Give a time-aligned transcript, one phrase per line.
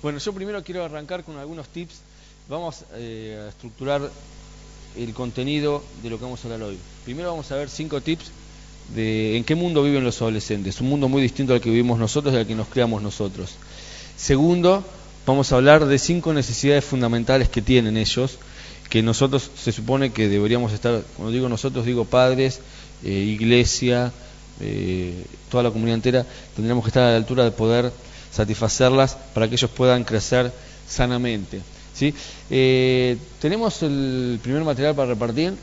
[0.00, 2.02] Bueno, yo primero quiero arrancar con algunos tips.
[2.48, 4.08] Vamos eh, a estructurar
[4.96, 6.78] el contenido de lo que vamos a hablar hoy.
[7.04, 8.30] Primero vamos a ver cinco tips
[8.94, 10.80] de en qué mundo viven los adolescentes.
[10.80, 13.56] Un mundo muy distinto al que vivimos nosotros y al que nos creamos nosotros.
[14.16, 14.84] Segundo,
[15.26, 18.38] vamos a hablar de cinco necesidades fundamentales que tienen ellos,
[18.88, 22.60] que nosotros se supone que deberíamos estar, cuando digo nosotros, digo padres,
[23.02, 24.12] eh, iglesia,
[24.60, 27.92] eh, toda la comunidad entera, tendríamos que estar a la altura de poder
[28.32, 30.52] satisfacerlas para que ellos puedan crecer
[30.86, 31.60] sanamente.
[31.94, 32.14] ¿sí?
[32.50, 35.54] Eh, tenemos el primer material para repartir.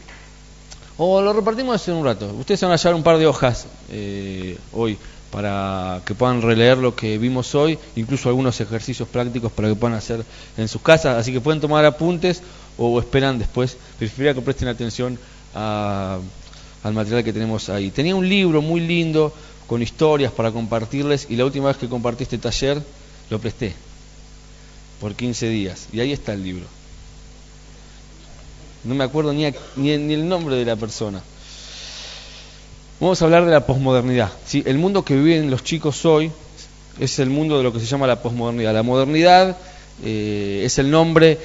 [0.97, 2.33] O lo repartimos en un rato.
[2.39, 4.97] Ustedes van a llevar un par de hojas eh, hoy
[5.29, 9.97] para que puedan releer lo que vimos hoy, incluso algunos ejercicios prácticos para que puedan
[9.97, 10.23] hacer
[10.55, 11.17] en sus casas.
[11.17, 12.41] Así que pueden tomar apuntes
[12.77, 13.75] o esperan después.
[13.99, 15.19] Preferiría que presten atención
[15.53, 17.91] al material que tenemos ahí.
[17.91, 19.33] Tenía un libro muy lindo
[19.67, 22.81] con historias para compartirles y la última vez que compartí este taller
[23.29, 23.73] lo presté
[24.99, 26.65] por 15 días y ahí está el libro.
[28.83, 31.21] No me acuerdo ni, ni, el nombre de la persona.
[32.99, 34.31] Vamos a hablar de la posmodernidad.
[34.45, 34.63] ¿sí?
[34.65, 36.31] El mundo que viven los chicos hoy
[36.99, 38.73] es el mundo de lo que se llama la posmodernidad.
[38.73, 39.57] La modernidad
[40.03, 41.39] eh, es el nombre,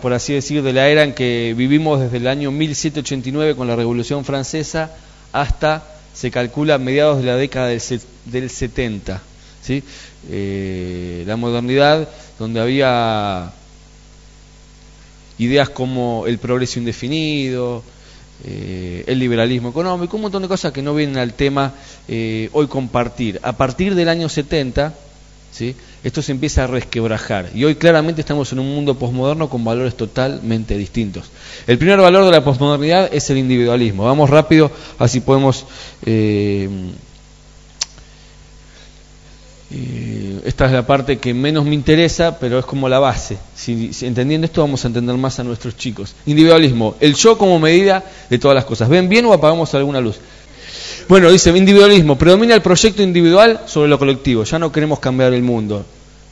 [0.00, 3.74] por así decir, de la era en que vivimos desde el año 1789 con la
[3.74, 4.92] Revolución Francesa
[5.32, 9.20] hasta se calcula a mediados de la década del, 70.
[9.62, 9.82] ¿sí?
[10.30, 13.52] Eh, la modernidad, donde había
[15.38, 17.82] ideas como el progreso indefinido,
[18.44, 21.74] eh, el liberalismo económico, un montón de cosas que no vienen al tema
[22.08, 23.38] eh, hoy compartir.
[23.42, 24.94] A partir del año 70,
[25.52, 25.76] ¿sí?
[26.06, 27.50] Esto se empieza a resquebrajar.
[27.52, 31.24] Y hoy claramente estamos en un mundo posmoderno con valores totalmente distintos.
[31.66, 34.04] El primer valor de la posmodernidad es el individualismo.
[34.04, 35.66] Vamos rápido, así podemos...
[36.04, 36.68] Eh,
[39.72, 43.36] eh, esta es la parte que menos me interesa, pero es como la base.
[43.56, 46.14] Si, entendiendo esto vamos a entender más a nuestros chicos.
[46.24, 48.88] Individualismo, el yo como medida de todas las cosas.
[48.88, 50.20] ¿Ven bien o apagamos alguna luz?
[51.08, 54.44] Bueno, dice individualismo, predomina el proyecto individual sobre lo colectivo.
[54.44, 55.84] Ya no queremos cambiar el mundo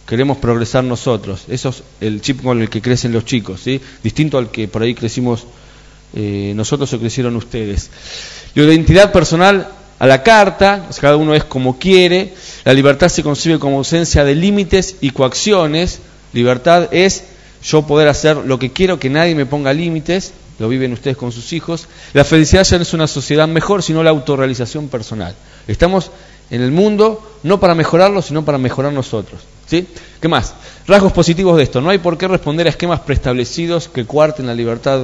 [0.06, 1.44] queremos progresar nosotros.
[1.48, 3.81] Eso es el chip con el que crecen los chicos, ¿sí?
[4.03, 5.47] distinto al que por ahí crecimos
[6.15, 7.91] eh, nosotros o crecieron ustedes.
[8.54, 12.34] La identidad personal a la carta, cada uno es como quiere,
[12.65, 16.00] la libertad se concibe como ausencia de límites y coacciones,
[16.32, 17.25] libertad es
[17.62, 21.32] yo poder hacer lo que quiero, que nadie me ponga límites, lo viven ustedes con
[21.32, 21.88] sus hijos.
[22.12, 25.34] La felicidad ya no es una sociedad mejor, sino la autorrealización personal.
[25.66, 26.10] Estamos
[26.50, 29.41] en el mundo no para mejorarlo, sino para mejorar nosotros.
[29.67, 29.87] ¿Sí?
[30.21, 30.55] ¿Qué más?
[30.87, 31.81] Rasgos positivos de esto.
[31.81, 35.01] No hay por qué responder a esquemas preestablecidos que cuarten la libertad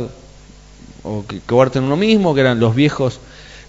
[1.03, 3.21] o que coarten uno mismo, que eran los viejos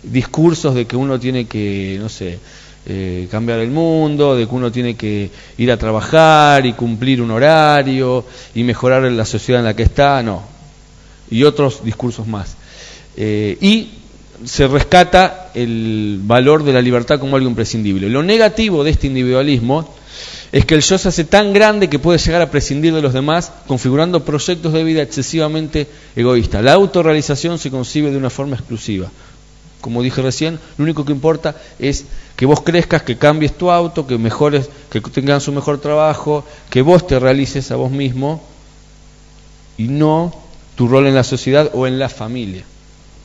[0.04, 2.40] discursos de que uno tiene que, no sé,
[2.86, 7.32] eh, cambiar el mundo, de que uno tiene que ir a trabajar y cumplir un
[7.32, 8.26] horario
[8.56, 10.42] y mejorar la sociedad en la que está, no.
[11.30, 12.58] Y otros discursos más.
[13.16, 13.90] Eh, y
[14.46, 18.10] se rescata el valor de la libertad como algo imprescindible.
[18.10, 19.94] Lo negativo de este individualismo
[20.52, 23.14] es que el yo se hace tan grande que puede llegar a prescindir de los
[23.14, 26.64] demás, configurando proyectos de vida excesivamente egoístas.
[26.64, 29.10] La autorrealización se concibe de una forma exclusiva.
[29.80, 34.06] Como dije recién, lo único que importa es que vos crezcas, que cambies tu auto,
[34.06, 38.44] que mejores, que tengas un mejor trabajo, que vos te realices a vos mismo
[39.78, 40.36] y no
[40.76, 42.64] tu rol en la sociedad o en la familia.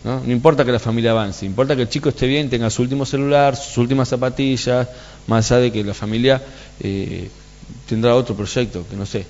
[0.05, 0.21] ¿no?
[0.21, 3.05] no importa que la familia avance, importa que el chico esté bien, tenga su último
[3.05, 4.89] celular, sus últimas zapatillas,
[5.27, 6.43] más allá de que la familia
[6.81, 7.29] eh,
[7.89, 9.27] tendrá otro proyecto, que no sé.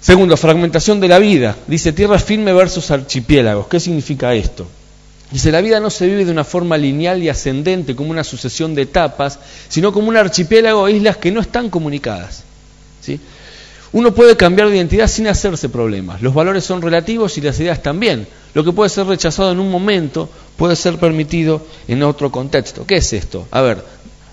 [0.00, 1.56] Segundo, fragmentación de la vida.
[1.66, 3.66] Dice tierra firme versus archipiélagos.
[3.66, 4.66] ¿Qué significa esto?
[5.30, 8.74] Dice, la vida no se vive de una forma lineal y ascendente como una sucesión
[8.74, 9.38] de etapas,
[9.68, 12.42] sino como un archipiélago de islas que no están comunicadas.
[13.00, 13.20] ¿sí?
[13.92, 16.22] Uno puede cambiar de identidad sin hacerse problemas.
[16.22, 18.26] Los valores son relativos y las ideas también.
[18.54, 22.86] Lo que puede ser rechazado en un momento puede ser permitido en otro contexto.
[22.86, 23.46] ¿Qué es esto?
[23.52, 23.84] A ver,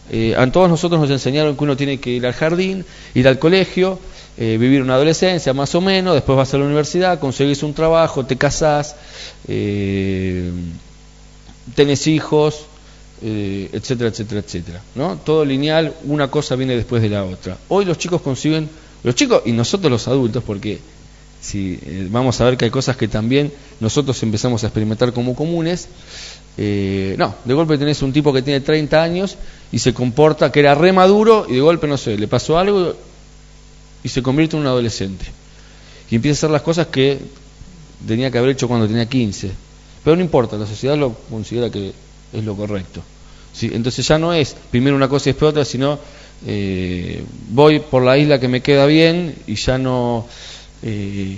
[0.10, 3.40] eh, a todos nosotros nos enseñaron que uno tiene que ir al jardín, ir al
[3.40, 4.00] colegio,
[4.38, 8.26] eh, vivir una adolescencia más o menos, después vas a la universidad, conseguís un trabajo,
[8.26, 8.96] te casás,
[9.48, 10.52] eh,
[11.76, 12.66] tenés hijos,
[13.20, 14.82] etcétera, etcétera, etcétera.
[14.96, 15.18] ¿no?
[15.18, 17.58] Todo lineal, una cosa viene después de la otra.
[17.68, 18.70] Hoy los chicos consiguen,
[19.04, 20.80] los chicos y nosotros los adultos, porque
[21.42, 21.80] si
[22.12, 25.88] vamos a ver que hay cosas que también nosotros empezamos a experimentar como comunes,
[26.58, 29.38] eh, no, de golpe tenés un tipo que tiene 30 años
[29.72, 32.96] y se comporta que era re maduro y de golpe, no sé, le pasó algo
[34.04, 35.26] y se convierte en un adolescente.
[36.10, 37.20] Y empieza a hacer las cosas que
[38.08, 39.52] tenía que haber hecho cuando tenía 15.
[40.04, 41.94] Pero no importa, la sociedad lo considera que
[42.34, 43.02] es lo correcto.
[43.62, 46.00] Entonces ya no es primero una cosa y después otra, sino
[46.46, 50.26] eh, voy por la isla que me queda bien y ya no...
[50.84, 51.38] Eh,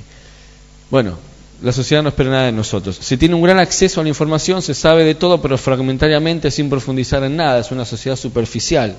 [0.91, 1.17] bueno,
[1.61, 2.97] la sociedad no espera nada de nosotros.
[3.01, 6.69] Se tiene un gran acceso a la información, se sabe de todo, pero fragmentariamente, sin
[6.69, 7.59] profundizar en nada.
[7.59, 8.95] Es una sociedad superficial.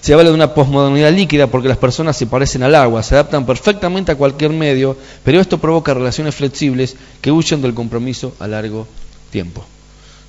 [0.00, 3.44] Se habla de una posmodernidad líquida porque las personas se parecen al agua, se adaptan
[3.44, 8.86] perfectamente a cualquier medio, pero esto provoca relaciones flexibles que huyen del compromiso a largo
[9.30, 9.64] tiempo.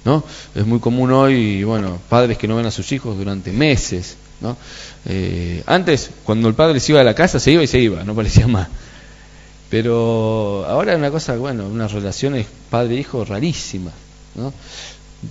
[0.06, 0.24] ¿no?
[0.56, 4.18] Es muy común hoy, bueno, padres que no ven a sus hijos durante meses.
[4.42, 4.58] ¿no?
[5.06, 8.04] Eh, antes, cuando el padre se iba a la casa, se iba y se iba,
[8.04, 8.68] no parecía más.
[9.70, 13.94] Pero ahora una cosa, bueno, unas relaciones padre-hijo rarísimas,
[14.36, 14.52] ¿no?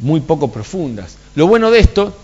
[0.00, 1.16] muy poco profundas.
[1.34, 2.14] Lo bueno de esto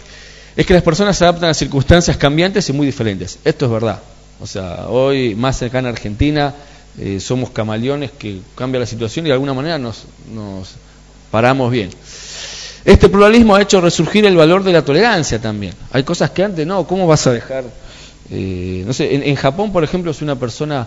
[0.56, 3.38] es que las personas se adaptan a circunstancias cambiantes y muy diferentes.
[3.44, 4.00] Esto es verdad.
[4.40, 6.54] O sea, hoy, más acá en Argentina,
[6.98, 10.74] eh, somos camaleones que cambia la situación y de alguna manera nos, nos
[11.30, 11.90] paramos bien.
[12.84, 15.74] Este pluralismo ha hecho resurgir el valor de la tolerancia también.
[15.90, 17.64] Hay cosas que antes no, ¿cómo vas a dejar?
[18.30, 20.86] Eh, no sé, en, Japón, por ejemplo, si una persona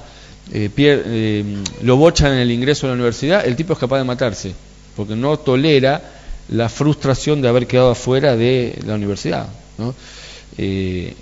[0.53, 4.05] eh, eh, lo bochan en el ingreso a la universidad, el tipo es capaz de
[4.05, 4.53] matarse,
[4.95, 6.01] porque no tolera
[6.49, 9.47] la frustración de haber quedado afuera de la universidad.
[9.77, 9.93] ¿no?
[10.57, 11.13] Eh,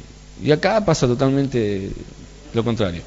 [0.44, 1.90] y acá pasa totalmente
[2.54, 3.02] lo contrario.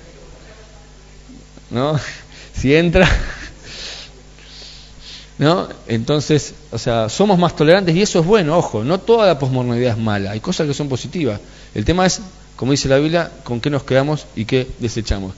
[1.70, 1.98] ¿No?
[2.58, 3.08] Si entra,
[5.38, 5.68] ¿no?
[5.86, 9.92] Entonces, o sea, somos más tolerantes y eso es bueno, ojo, no toda la posmodernidad
[9.92, 11.40] es mala, hay cosas que son positivas.
[11.76, 12.20] El tema es,
[12.56, 15.34] como dice la Biblia, con qué nos quedamos y qué desechamos.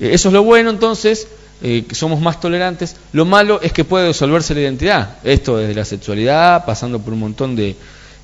[0.00, 1.28] Eh, eso es lo bueno entonces,
[1.62, 2.96] eh, que somos más tolerantes.
[3.12, 5.18] Lo malo es que puede disolverse la identidad.
[5.22, 7.76] Esto desde la sexualidad, pasando por un montón de,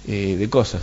[0.09, 0.81] eh, de cosas,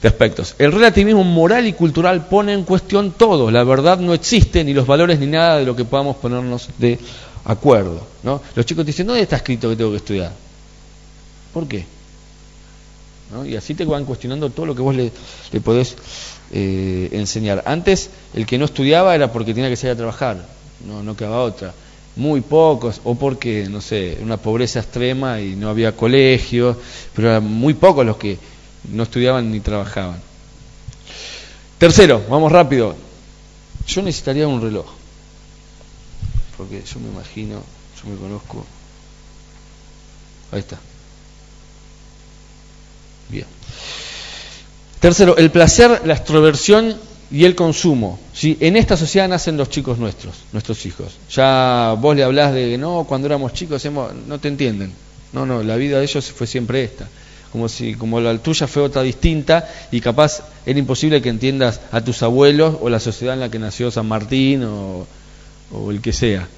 [0.00, 0.54] de aspectos.
[0.58, 3.50] El relativismo moral y cultural pone en cuestión todo.
[3.50, 6.98] La verdad no existe, ni los valores, ni nada de lo que podamos ponernos de
[7.44, 8.06] acuerdo.
[8.22, 8.40] ¿no?
[8.54, 10.32] Los chicos dicen, ¿dónde está escrito que tengo que estudiar?
[11.52, 11.84] ¿Por qué?
[13.46, 15.10] Y así te van cuestionando todo lo que vos le,
[15.50, 15.96] le podés
[16.56, 17.64] eh, enseñar.
[17.66, 20.46] Antes el que no estudiaba era porque tenía que salir a trabajar,
[20.86, 21.74] no, no quedaba otra.
[22.14, 26.80] Muy pocos, o porque, no sé, una pobreza extrema y no había colegio,
[27.12, 28.38] pero eran muy pocos los que
[28.92, 30.20] no estudiaban ni trabajaban.
[31.76, 32.94] Tercero, vamos rápido.
[33.88, 34.86] Yo necesitaría un reloj,
[36.56, 37.64] porque yo me imagino,
[38.00, 38.64] yo me conozco.
[40.52, 40.78] Ahí está.
[43.28, 43.46] Bien.
[45.04, 46.96] Tercero, el placer, la extroversión
[47.30, 48.18] y el consumo.
[48.32, 48.56] ¿sí?
[48.58, 51.18] En esta sociedad nacen los chicos nuestros, nuestros hijos.
[51.30, 54.94] Ya vos le hablás de que no, cuando éramos chicos no te entienden.
[55.34, 57.06] No, no, la vida de ellos fue siempre esta.
[57.52, 62.00] Como si como la tuya fue otra distinta y capaz era imposible que entiendas a
[62.00, 65.06] tus abuelos o la sociedad en la que nació San Martín o
[65.90, 66.48] el que sea.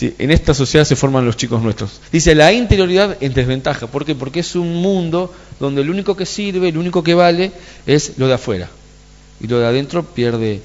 [0.00, 2.00] En esta sociedad se forman los chicos nuestros.
[2.10, 3.86] Dice, la interioridad en desventaja.
[3.86, 4.14] ¿Por qué?
[4.14, 7.52] Porque es un mundo donde lo único que sirve, lo único que vale
[7.86, 8.68] es lo de afuera.
[9.40, 10.62] Y lo de adentro pierde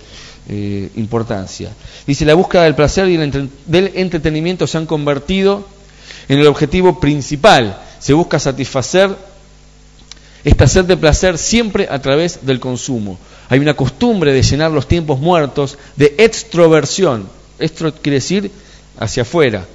[0.50, 1.72] eh, importancia.
[2.08, 5.68] Dice, la búsqueda del placer y del entretenimiento se han convertido
[6.30, 7.80] en el objetivo principal.
[8.00, 9.16] Se busca satisfacer
[10.44, 13.20] esta sed de placer siempre a través del consumo.
[13.50, 17.28] Hay una costumbre de llenar los tiempos muertos de extroversión.
[17.60, 18.52] Esto quiere decir
[19.00, 19.66] hacia afuera.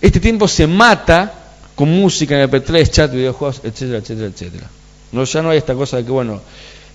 [0.00, 1.32] Este tiempo se mata
[1.74, 4.66] con música en MP3, chat, videojuegos, etcétera, etcétera, etcétera.
[5.12, 6.40] No, ya no hay esta cosa de que, bueno,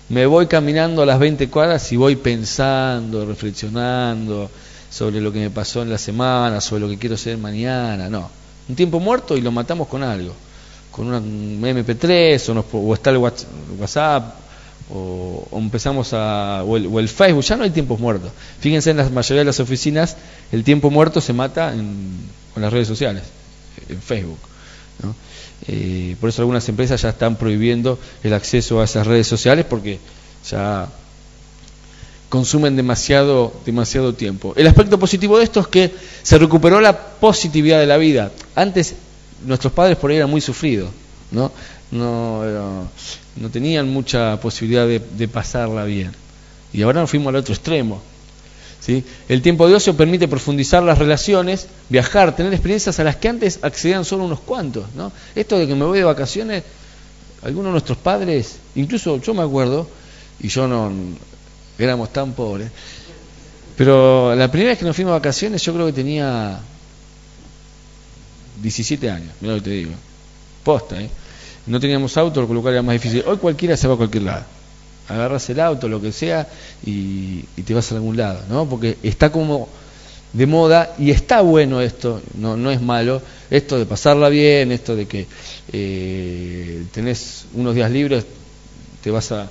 [0.08, 4.50] me voy caminando a las 20 cuadras y voy pensando, reflexionando
[4.90, 8.08] sobre lo que me pasó en la semana, sobre lo que quiero ser mañana.
[8.08, 8.30] No,
[8.68, 10.34] un tiempo muerto y lo matamos con algo,
[10.90, 14.43] con un MP3 o, o está el WhatsApp
[14.94, 18.30] o, empezamos a o el, Facebook, ya no hay tiempos muertos.
[18.60, 20.16] Fíjense en la mayoría de las oficinas,
[20.52, 22.16] el tiempo muerto se mata en,
[22.52, 23.24] con las redes sociales,
[23.88, 24.38] en Facebook.
[25.66, 29.98] Eh, por eso algunas empresas ya están prohibiendo el acceso a esas redes sociales porque
[30.48, 30.88] ya
[32.28, 34.52] consumen demasiado, demasiado tiempo.
[34.56, 38.30] El aspecto positivo de esto es que se recuperó la positividad de la vida.
[38.54, 38.94] Antes
[39.44, 40.90] nuestros padres por ahí eran muy sufridos,
[41.30, 41.50] ¿no?
[41.90, 42.88] no, no
[43.50, 46.12] tenían mucha posibilidad de, pasarla bien.
[46.72, 48.00] Y ahora nos fuimos al otro extremo.
[48.80, 49.04] ¿sí?
[49.28, 53.58] El tiempo de ocio permite profundizar las relaciones, viajar, tener experiencias a las que antes
[53.62, 54.86] accedían solo unos cuantos.
[54.94, 55.12] ¿no?
[55.34, 56.62] Esto de que me voy de vacaciones,
[57.42, 59.88] algunos de nuestros padres, incluso yo me acuerdo,
[60.40, 60.92] y yo no
[61.78, 62.70] éramos tan pobres,
[63.76, 66.60] pero la primera vez que nos fuimos de vacaciones yo creo que tenía
[68.62, 69.92] 17 años, mira lo que te digo.
[70.62, 71.10] Posta, ¿eh?
[71.66, 73.24] No teníamos auto, lo cual era más difícil.
[73.26, 74.44] Hoy cualquiera se va a cualquier lado.
[75.08, 76.48] Agarras el auto, lo que sea,
[76.84, 78.68] y, te vas a algún lado, ¿no?
[78.68, 79.68] Porque está como
[80.32, 84.96] de moda y está bueno esto, no, no es malo, esto de pasarla bien, esto
[84.96, 85.26] de que
[85.72, 88.24] eh, tenés unos días libres,
[89.02, 89.48] te vas a,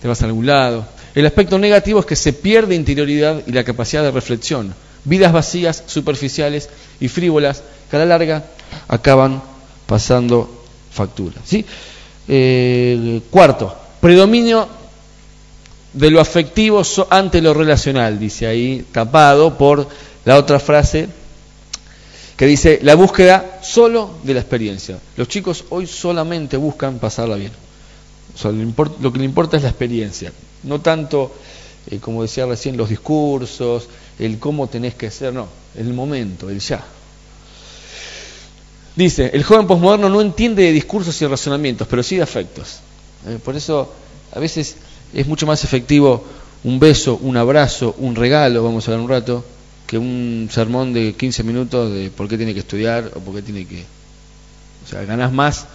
[0.00, 0.86] te vas a algún lado.
[1.14, 4.74] El aspecto negativo es que se pierde interioridad y la capacidad de reflexión.
[5.04, 6.68] Vidas vacías, superficiales
[6.98, 8.44] y frívolas que a la larga
[8.88, 9.42] acaban
[9.86, 10.55] pasando
[10.96, 11.40] factura.
[11.44, 11.64] ¿sí?
[12.26, 14.66] Eh, cuarto, predominio
[15.92, 19.86] de lo afectivo ante lo relacional, dice ahí, tapado por
[20.24, 21.08] la otra frase
[22.36, 24.98] que dice la búsqueda solo de la experiencia.
[25.16, 27.52] Los chicos hoy solamente buscan pasarla bien.
[29.00, 30.32] lo, que le importa es la experiencia,
[30.64, 31.32] no tanto,
[31.90, 33.88] eh, como decía recién, los discursos,
[34.18, 36.84] el cómo tenés que ser, no, el momento, el ya.
[38.96, 42.80] Dice, el joven posmoderno no entiende de discursos y razonamientos, pero sí de afectos.
[43.26, 43.92] Eh, por eso
[44.34, 44.76] a veces
[45.12, 46.24] es mucho más efectivo
[46.64, 49.44] un beso, un abrazo, un regalo, vamos a ver un rato,
[49.86, 53.42] que un sermón de 15 minutos de por qué tiene que estudiar o por qué
[53.42, 53.84] tiene que...
[54.84, 55.66] O sea, ganas más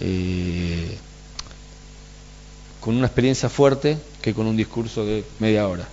[0.00, 0.98] eh,
[2.80, 5.88] con una experiencia fuerte que con un discurso de media hora,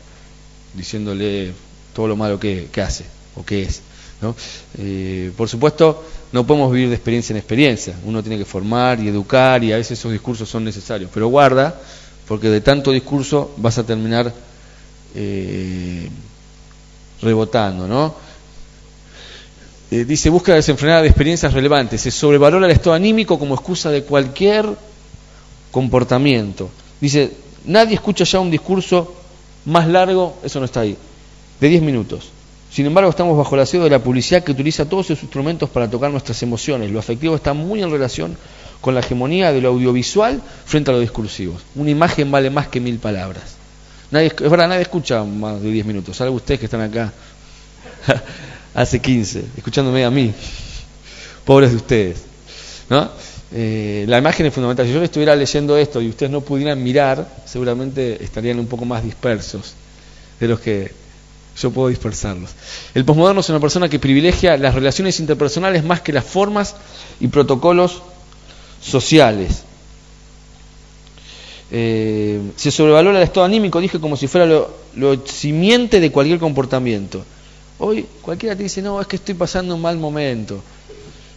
[0.73, 1.53] diciéndole
[1.93, 3.81] todo lo malo que, hace o que es.
[4.21, 4.35] ¿no?
[4.77, 9.07] Eh, por supuesto, no podemos vivir de experiencia en experiencia, uno tiene que formar y
[9.07, 11.79] educar y a veces esos discursos son necesarios, pero guarda,
[12.27, 14.33] porque de tanto discurso vas a terminar...
[15.15, 16.09] Eh,
[17.23, 18.13] rebotando, ¿no?
[19.89, 22.01] Eh, dice, busca desenfrenada de experiencias relevantes.
[22.01, 24.65] Se sobrevalora el estado anímico como excusa de cualquier
[25.71, 26.69] comportamiento.
[26.99, 27.31] Dice,
[27.65, 29.15] nadie escucha ya un discurso
[29.65, 30.97] más largo, eso no está ahí,
[31.59, 32.29] de 10 minutos.
[32.73, 35.87] Sin embargo, estamos bajo la asedio de la publicidad que utiliza todos sus instrumentos para
[35.87, 36.89] tocar nuestras emociones.
[36.89, 38.35] Lo afectivo está muy en relación
[38.81, 41.55] con la hegemonía de lo audiovisual frente a lo discursivo.
[41.75, 43.57] Una imagen vale más que mil palabras.
[44.09, 47.13] Nadie, es verdad, nadie escucha más de 10 minutos, salvo ustedes que están acá
[48.73, 50.33] hace 15, escuchándome a mí.
[51.45, 52.23] Pobres de ustedes.
[53.51, 54.87] Eh, la imagen es fundamental.
[54.87, 59.03] Si yo estuviera leyendo esto y ustedes no pudieran mirar, seguramente estarían un poco más
[59.03, 59.75] dispersos
[60.39, 61.02] de los que
[61.57, 62.51] yo puedo dispersarlos.
[62.93, 66.75] El posmoderno es una persona que privilegia las relaciones interpersonales más que las formas
[67.19, 68.01] y protocolos
[68.81, 69.63] sociales.
[71.71, 76.39] Eh, se sobrevalora el estado anímico, dije, como si fuera lo, lo, simiente de cualquier
[76.39, 77.23] comportamiento.
[77.79, 80.61] Hoy cualquiera te dice, no, es que estoy pasando un mal momento.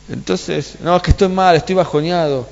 [0.09, 2.47] Entonces, no, es que estoy mal, estoy bajoneado.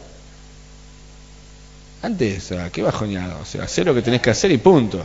[2.03, 3.41] Antes, ¿qué bajoneado?
[3.41, 5.03] O sea, hacer lo que tenés que hacer y punto.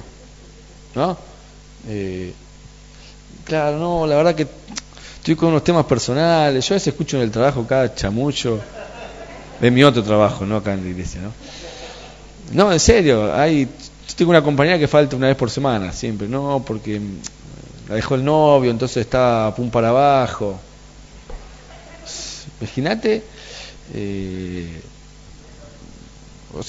[0.96, 1.18] ¿No?
[1.88, 2.34] Eh,
[3.46, 4.48] claro, no, la verdad que
[5.18, 6.68] estoy con unos temas personales.
[6.68, 8.60] Yo a veces escucho en el trabajo cada chamucho.
[9.60, 10.58] de mi otro trabajo, ¿no?
[10.58, 11.34] Acá en la iglesia, ¿no?
[12.52, 16.28] No, en serio, hay, yo tengo una compañera que falta una vez por semana, siempre,
[16.28, 17.00] no, porque
[17.88, 20.60] la dejó el novio, entonces está pum para abajo.
[22.60, 23.24] Imagínate,
[23.94, 24.82] eh,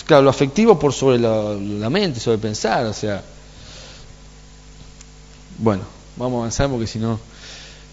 [0.07, 3.23] claro, lo afectivo por sobre la, mente, sobre pensar, o sea,
[5.59, 5.83] bueno,
[6.21, 7.19] vamos a avanzar porque si no,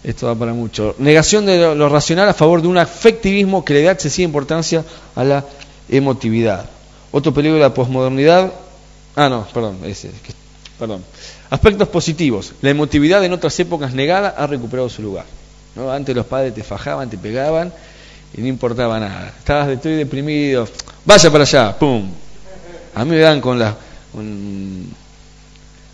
[0.04, 0.94] esto da para mucho.
[0.98, 4.84] Negación de lo, lo racional a favor de un afectivismo que le da excesiva importancia
[5.16, 5.44] a la
[5.88, 6.66] emotividad.
[7.10, 8.52] Otro peligro de la posmodernidad.
[9.16, 10.10] Ah, no, perdón, ese,
[10.78, 11.02] perdón.
[11.50, 12.52] Aspectos positivos.
[12.60, 15.24] La emotividad en otras épocas negada ha recuperado su lugar.
[15.74, 15.90] ¿no?
[15.90, 17.72] Antes los padres te fajaban, te pegaban
[18.36, 19.32] y no importaba nada.
[19.38, 20.68] Estabas, estoy deprimido,
[21.04, 22.08] vaya para allá, ¡pum!
[22.94, 23.74] A mí me dan con la...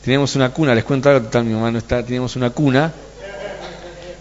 [0.04, 2.92] Teníamos una cuna, les cuento algo total, mi mamá no está, teníamos una cuna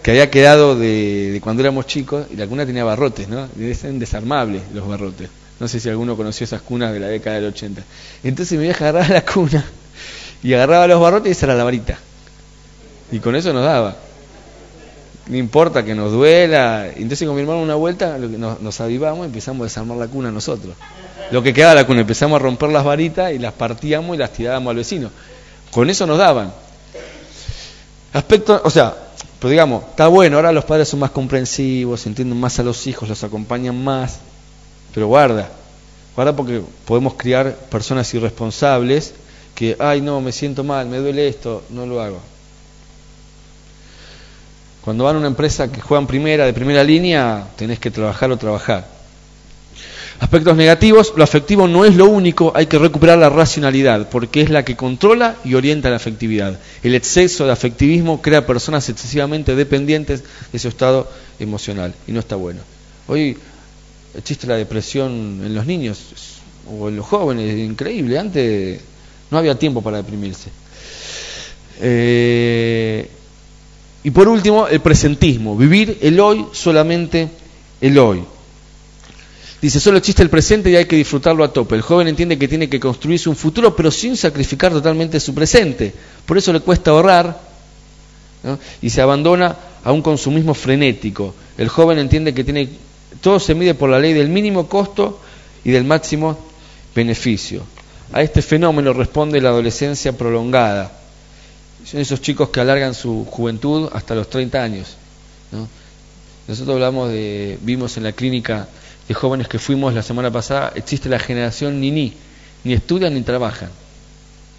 [0.02, 3.48] que había quedado de, cuando éramos chicos y la cuna tenía barrotes, ¿no?
[3.58, 5.28] Eran desarmables los barrotes.
[5.60, 7.82] No sé si alguno conoció esas cunas de la década del 80.
[8.22, 9.64] Entonces mi vieja agarraba la cuna
[10.42, 11.98] y agarraba los barrotes y esa era la varita.
[13.12, 13.96] Y con eso nos daba.
[15.26, 16.86] No importa que nos duela.
[16.96, 20.30] Entonces con mi hermano una vuelta nos, nos avivamos y empezamos a desarmar la cuna
[20.30, 20.74] nosotros.
[21.30, 24.32] Lo que quedaba la cuna, empezamos a romper las varitas y las partíamos y las
[24.32, 25.10] tirábamos al vecino.
[25.74, 26.52] Con eso nos daban.
[28.12, 28.94] Aspecto, o sea,
[29.40, 33.08] pero digamos, está bueno, ahora los padres son más comprensivos, entienden más a los hijos,
[33.08, 34.20] los acompañan más.
[34.94, 35.48] Pero guarda,
[36.14, 39.14] guarda porque podemos criar personas irresponsables
[39.56, 42.20] que, ay no, me siento mal, me duele esto, no lo hago.
[44.84, 48.36] Cuando van a una empresa que juegan primera, de primera línea, tenés que trabajar o
[48.36, 48.93] trabajar.
[50.20, 54.50] Aspectos negativos, lo afectivo no es lo único, hay que recuperar la racionalidad, porque es
[54.50, 56.58] la que controla y orienta la afectividad.
[56.82, 62.36] El exceso de afectivismo crea personas excesivamente dependientes de su estado emocional, y no está
[62.36, 62.60] bueno.
[63.08, 63.36] Hoy
[64.16, 65.98] existe la depresión en los niños
[66.70, 68.18] o en los jóvenes, es increíble.
[68.18, 68.80] Antes
[69.30, 70.48] no había tiempo para deprimirse.
[71.80, 73.10] Eh,
[74.04, 77.28] y por último, el presentismo, vivir el hoy solamente
[77.80, 78.22] el hoy.
[79.64, 81.74] Dice, solo existe el presente y hay que disfrutarlo a tope.
[81.74, 85.90] El joven entiende que tiene que construirse un futuro, pero sin sacrificar totalmente su presente.
[86.26, 87.40] Por eso le cuesta ahorrar
[88.82, 91.34] y se abandona a un consumismo frenético.
[91.56, 92.68] El joven entiende que tiene,
[93.22, 95.22] todo se mide por la ley del mínimo costo
[95.64, 96.36] y del máximo
[96.94, 97.62] beneficio.
[98.12, 100.92] A este fenómeno responde la adolescencia prolongada.
[101.86, 104.94] Son esos chicos que alargan su juventud hasta los 30 años.
[106.46, 108.68] Nosotros hablamos de, vimos en la clínica
[109.08, 112.12] de jóvenes que fuimos la semana pasada, existe la generación ni ni,
[112.64, 113.70] ni estudian ni trabajan.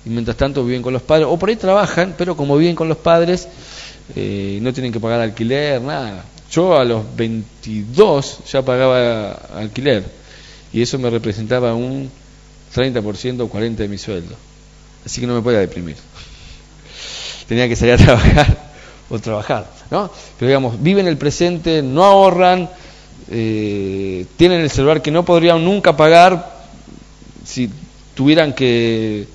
[0.06, 2.88] Y mientras tanto viven con los padres, o por ahí trabajan, pero como viven con
[2.88, 3.48] los padres,
[4.16, 6.26] eh, no tienen que pagar alquiler, nada.
[6.52, 10.04] Yo a los 22 ya pagaba alquiler
[10.72, 12.10] y eso me representaba un
[12.74, 14.36] 30% o 40% de mi sueldo.
[15.06, 15.96] Así que no me podía deprimir.
[17.48, 18.58] Tenía que salir a trabajar
[19.10, 20.12] o trabajar, ¿no?
[20.38, 22.70] Pero digamos, viven el presente, no ahorran,
[23.30, 26.54] eh, tienen el celular que no podrían nunca pagar
[27.44, 27.70] si
[28.14, 29.28] tuvieran que,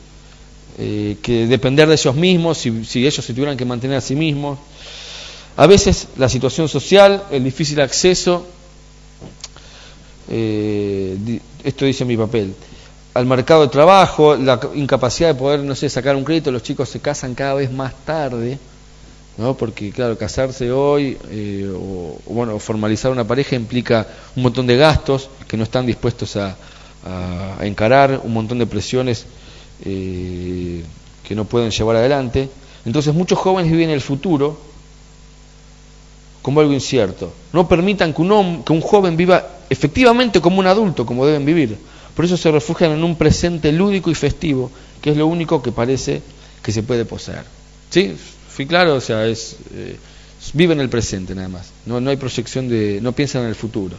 [0.79, 4.15] eh, que depender de ellos mismos, si, si, ellos se tuvieran que mantener a sí
[4.15, 4.59] mismos.
[5.57, 8.47] A veces la situación social, el difícil acceso,
[10.29, 12.55] eh, esto dice mi papel,
[13.13, 16.89] al mercado de trabajo, la incapacidad de poder, no sé, sacar un crédito, los chicos
[16.89, 18.59] se casan cada vez más tarde
[19.41, 19.55] ¿no?
[19.55, 24.07] porque claro, casarse hoy eh, o, bueno, formalizar una pareja implica
[24.37, 26.57] un montón de gastos que no están dispuestos a,
[27.63, 29.25] encarar, un montón de presiones
[29.87, 30.85] eh,
[31.27, 32.51] que no pueden llevar adelante.
[32.85, 34.59] Entonces muchos jóvenes viven el futuro
[36.43, 37.33] como algo incierto.
[37.55, 41.79] No permitan que un, que un joven viva efectivamente como un adulto, como deben vivir.
[42.15, 44.71] Por eso se refugian en un presente lúdico y festivo,
[45.01, 46.21] que es lo único que parece
[46.63, 47.45] que se puede poseer.
[47.89, 48.15] ¿Sí?
[48.53, 49.97] Fui claro, o sea, es eh,
[50.55, 51.71] vive en el presente nada más.
[51.87, 53.97] No, no hay proyección de, no piensan en el futuro.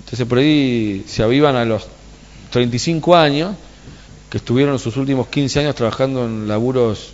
[0.00, 1.86] Entonces por ahí se avivan a los
[2.50, 3.54] 35 años,
[4.28, 7.12] que estuvieron sus últimos 15 años trabajando en laburos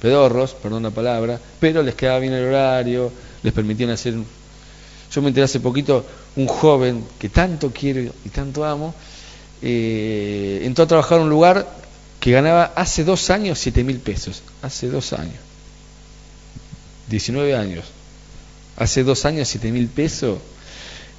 [0.00, 3.10] pedorros, perdón la palabra, pero les quedaba bien el horario,
[3.42, 4.14] les permitían hacer...
[5.10, 6.04] Yo me enteré hace poquito,
[6.36, 8.94] un joven que tanto quiero y tanto amo,
[9.62, 11.66] eh, entró a trabajar en un lugar
[12.28, 14.42] que ganaba hace dos años siete mil pesos.
[14.60, 15.40] Hace dos años.
[17.08, 17.86] 19 años.
[18.76, 20.38] Hace dos años siete mil pesos.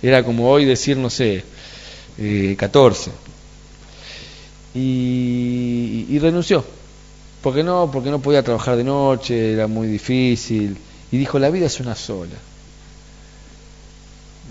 [0.03, 1.43] Era como hoy decir, no sé,
[2.19, 3.09] eh, 14.
[4.75, 6.63] Y, y renunció.
[7.41, 7.89] ¿Por qué no?
[7.91, 10.77] Porque no podía trabajar de noche, era muy difícil.
[11.11, 12.35] Y dijo, la vida es una sola.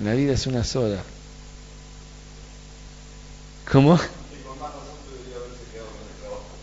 [0.02, 1.04] La vida es una sola.
[3.70, 3.96] ¿Cómo?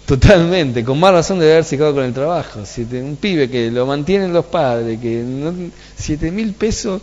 [0.05, 2.59] Totalmente, con más razón debe haberse quedado con el trabajo.
[2.59, 5.53] un pibe que lo mantienen los padres, que no,
[5.95, 7.01] siete mil pesos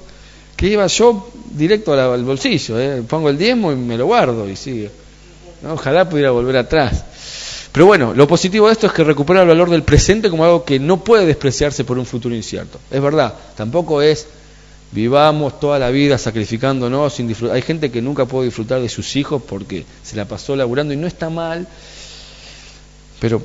[0.56, 3.02] que iba yo directo al, bolsillo, ¿eh?
[3.08, 4.90] pongo el diezmo y me lo guardo y sigue.
[5.68, 7.04] Ojalá pudiera volver atrás.
[7.72, 10.64] Pero bueno, lo positivo de esto es que recupera el valor del presente como algo
[10.64, 12.78] que no puede despreciarse por un futuro incierto.
[12.90, 14.28] Es verdad, tampoco es
[14.92, 17.56] vivamos toda la vida sacrificándonos sin disfrutar.
[17.56, 20.96] Hay gente que nunca puede disfrutar de sus hijos porque se la pasó laburando y
[20.96, 21.66] no está mal
[23.22, 23.40] pero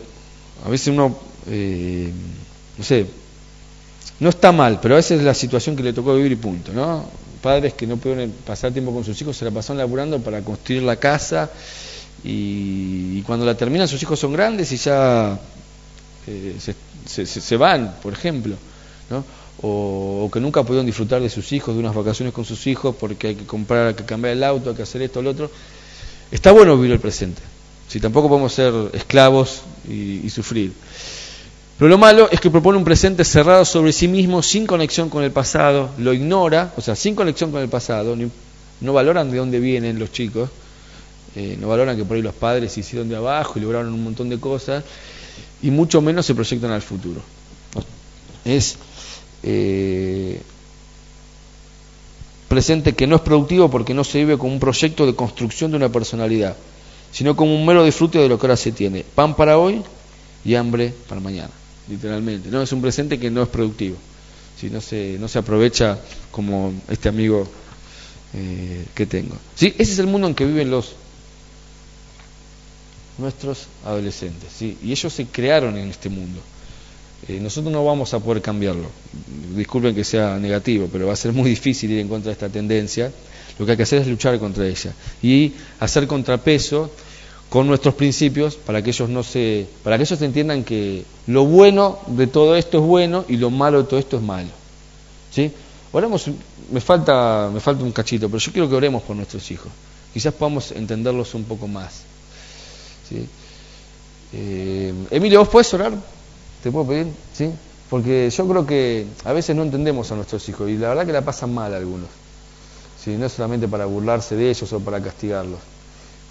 [0.65, 2.11] a veces uno, eh,
[2.79, 3.05] no sé,
[4.19, 6.73] no está mal, pero a veces es la situación que le tocó vivir y punto,
[6.73, 7.05] ¿no?
[7.43, 10.81] Padres que no pueden pasar tiempo con sus hijos se la pasan laburando para construir
[10.81, 11.51] la casa
[12.23, 15.39] y, cuando la terminan sus hijos son grandes y ya
[16.25, 16.55] eh,
[17.05, 18.55] se, se, van, por ejemplo,
[19.11, 19.23] ¿no?
[19.61, 23.27] O, que nunca pudieron disfrutar de sus hijos, de unas vacaciones con sus hijos porque
[23.27, 25.51] hay que comprar, hay que cambiar el auto, hay que hacer esto, o lo otro.
[26.31, 27.43] Está bueno vivir el presente.
[27.87, 30.73] Si tampoco podemos ser esclavos y, sufrir.
[31.77, 35.23] Pero lo malo es que propone un presente cerrado sobre sí mismo, sin conexión con
[35.23, 38.17] el pasado, lo ignora, o sea, sin conexión con el pasado,
[38.81, 40.49] no valoran de dónde vienen los chicos,
[41.35, 44.03] eh, no valoran que por ahí los padres se hicieron de abajo y lograron un
[44.03, 44.83] montón de cosas,
[45.61, 47.21] y mucho menos se proyectan al futuro.
[48.43, 48.75] Es
[49.43, 50.41] eh,
[52.47, 55.77] presente que no es productivo porque no se vive como un proyecto de construcción de
[55.77, 56.57] una personalidad
[57.17, 59.03] sino como un mero disfrute de lo que ahora se tiene.
[59.03, 59.81] Pan para hoy
[60.45, 61.49] y hambre para mañana,
[61.89, 62.49] literalmente.
[62.49, 63.97] No es un presente que no es productivo,
[64.61, 65.97] si no se, no se aprovecha
[66.29, 67.47] como este amigo
[68.35, 69.35] eh, que tengo.
[69.55, 69.73] ¿Sí?
[69.79, 70.93] Ese es el mundo en que viven los
[73.17, 74.77] nuestros adolescentes, ¿sí?
[74.83, 76.39] y ellos se crearon en este mundo.
[77.27, 78.91] Eh, nosotros no vamos a poder cambiarlo.
[79.55, 82.49] Disculpen que sea negativo, pero va a ser muy difícil ir en contra de esta
[82.49, 83.11] tendencia.
[83.57, 86.91] Lo que hay que hacer es luchar contra ella y hacer contrapeso
[87.49, 91.99] con nuestros principios para que ellos no se para que ellos entiendan que lo bueno
[92.07, 94.49] de todo esto es bueno y lo malo de todo esto es malo.
[95.31, 95.51] ¿Sí?
[95.91, 96.29] Oremos,
[96.71, 99.71] me falta, me falta un cachito, pero yo quiero que oremos por nuestros hijos.
[100.13, 102.01] Quizás podamos entenderlos un poco más.
[103.07, 103.27] ¿sí?
[104.33, 105.93] Eh, Emilio, ¿vos puedes orar?
[106.61, 107.07] ¿Te puedo pedir?
[107.33, 107.49] ¿Sí?
[107.89, 111.13] Porque yo creo que a veces no entendemos a nuestros hijos y la verdad que
[111.13, 112.09] la pasan mal algunos.
[113.01, 113.11] ¿sí?
[113.11, 115.59] No es solamente para burlarse de ellos o para castigarlos.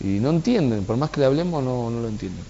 [0.01, 2.45] Y no entienden, por más que le hablemos, no, no lo entienden.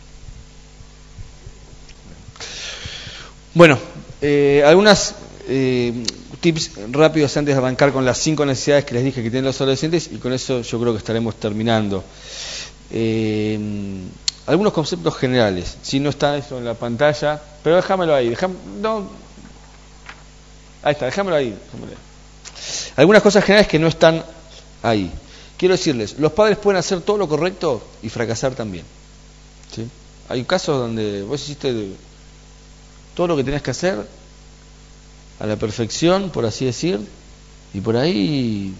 [3.54, 3.78] Bueno,
[4.20, 5.14] eh, algunas
[5.48, 6.04] eh,
[6.40, 9.60] tips rápidos antes de arrancar con las cinco necesidades que les dije que tienen los
[9.60, 12.04] adolescentes y con eso yo creo que estaremos terminando.
[12.90, 13.58] Eh,
[14.46, 18.36] algunos conceptos generales, si no está eso en la pantalla, pero déjamelo ahí,
[18.80, 19.08] no,
[20.82, 21.98] ahí está, déjamelo ahí, déjamelo ahí.
[22.96, 24.24] Algunas cosas generales que no están
[24.82, 25.10] ahí.
[25.56, 28.84] Quiero decirles, los padres pueden hacer todo lo correcto y fracasar también.
[30.28, 31.92] Hay casos donde vos hiciste
[33.14, 34.06] todo lo que tenías que hacer
[35.38, 37.00] a la perfección, por así decir,
[37.72, 38.74] y por ahí,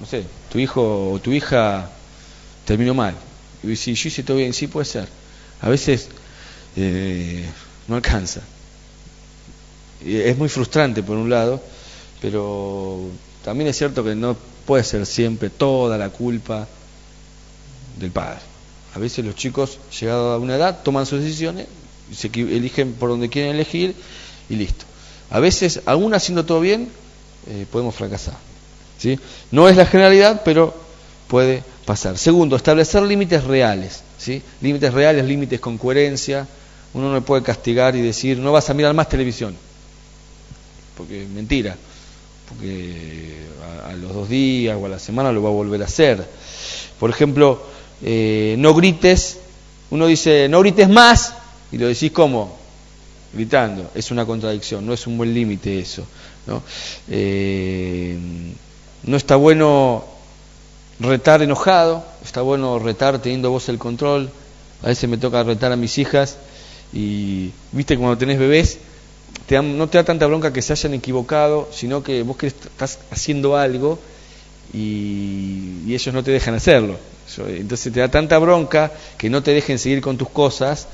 [0.00, 1.90] no sé, tu hijo o tu hija
[2.64, 3.14] terminó mal.
[3.62, 5.08] Y si yo hice todo bien, sí puede ser.
[5.60, 6.08] A veces
[6.76, 7.44] eh,
[7.86, 8.40] no alcanza.
[10.04, 11.60] Es muy frustrante por un lado,
[12.20, 13.00] pero
[13.44, 14.36] también es cierto que no
[14.68, 16.68] puede ser siempre toda la culpa
[17.98, 18.40] del padre.
[18.94, 21.66] A veces los chicos, llegados a una edad, toman sus decisiones,
[22.14, 23.94] se eligen por donde quieren elegir
[24.50, 24.84] y listo.
[25.30, 26.90] A veces, aún haciendo todo bien,
[27.46, 28.36] eh, podemos fracasar.
[28.98, 29.18] ¿sí?
[29.50, 30.74] No es la generalidad, pero
[31.28, 32.18] puede pasar.
[32.18, 34.02] Segundo, establecer límites reales.
[34.18, 34.42] ¿sí?
[34.60, 36.46] Límites reales, límites con coherencia.
[36.92, 39.56] Uno no puede castigar y decir, no vas a mirar más televisión.
[40.94, 41.74] Porque mentira.
[42.48, 43.46] Porque
[43.86, 46.24] a, los dos días o a la semana lo va a volver a hacer.
[46.98, 47.62] Por ejemplo,
[48.02, 49.38] eh, no grites.
[49.90, 51.34] Uno dice, no grites más.
[51.70, 52.58] Y lo decís como,
[53.32, 53.90] gritando.
[53.94, 56.06] Es una contradicción, no es un buen límite eso.
[56.46, 56.62] ¿no?
[57.08, 58.16] Eh,
[59.04, 60.04] no está bueno
[60.98, 64.30] retar enojado, está bueno retar teniendo vos el control.
[64.82, 66.38] A veces me toca retar a mis hijas
[66.92, 68.78] y, viste, cuando tenés bebés,
[69.48, 73.56] te no te da tanta bronca que se hayan equivocado, sino que vos estás haciendo
[73.56, 73.98] algo
[74.72, 76.96] y, y ellos no te dejan hacerlo.
[77.46, 80.86] Entonces te da tanta bronca que no te dejen seguir con tus cosas,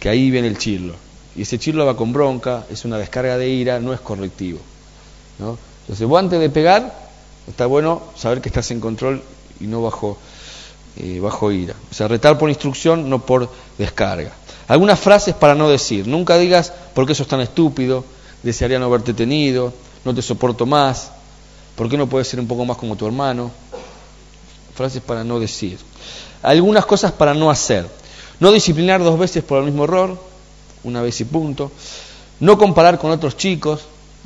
[0.00, 0.94] que ahí viene el chirlo.
[1.36, 4.58] Y ese chirlo va con bronca, es una descarga de ira, no es correctivo.
[5.38, 5.58] ¿no?
[5.82, 6.94] Entonces vos antes de pegar,
[7.46, 9.22] está bueno saber que estás en control
[9.60, 10.18] y no bajo,
[10.96, 11.74] eh, bajo ira.
[11.90, 14.32] O sea, retar por instrucción, no por descarga.
[14.68, 16.06] Algunas frases para no decir.
[16.06, 18.04] Nunca digas, porque eso es tan estúpido,
[18.42, 19.72] desearía no haberte tenido,
[20.04, 21.10] no te soporto más,
[21.74, 23.50] ¿por qué no puedes ser un poco más como tu hermano?
[24.74, 25.78] Frases para no decir.
[26.42, 27.88] Algunas cosas para no hacer.
[28.40, 30.20] No disciplinar dos veces por el mismo error,
[30.84, 31.72] una vez y punto.
[32.38, 33.80] No comparar con otros chicos.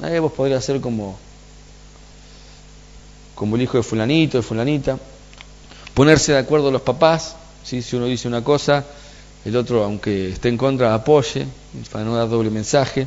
[0.05, 1.17] Eh, vos podrías ser como,
[3.35, 4.99] como el hijo de fulanito, de fulanita.
[5.95, 7.37] Ponerse de acuerdo los papás.
[7.65, 7.81] ¿sí?
[7.81, 8.85] Si uno dice una cosa,
[9.45, 11.47] el otro, aunque esté en contra, apoye,
[11.91, 13.07] para no dar doble mensaje.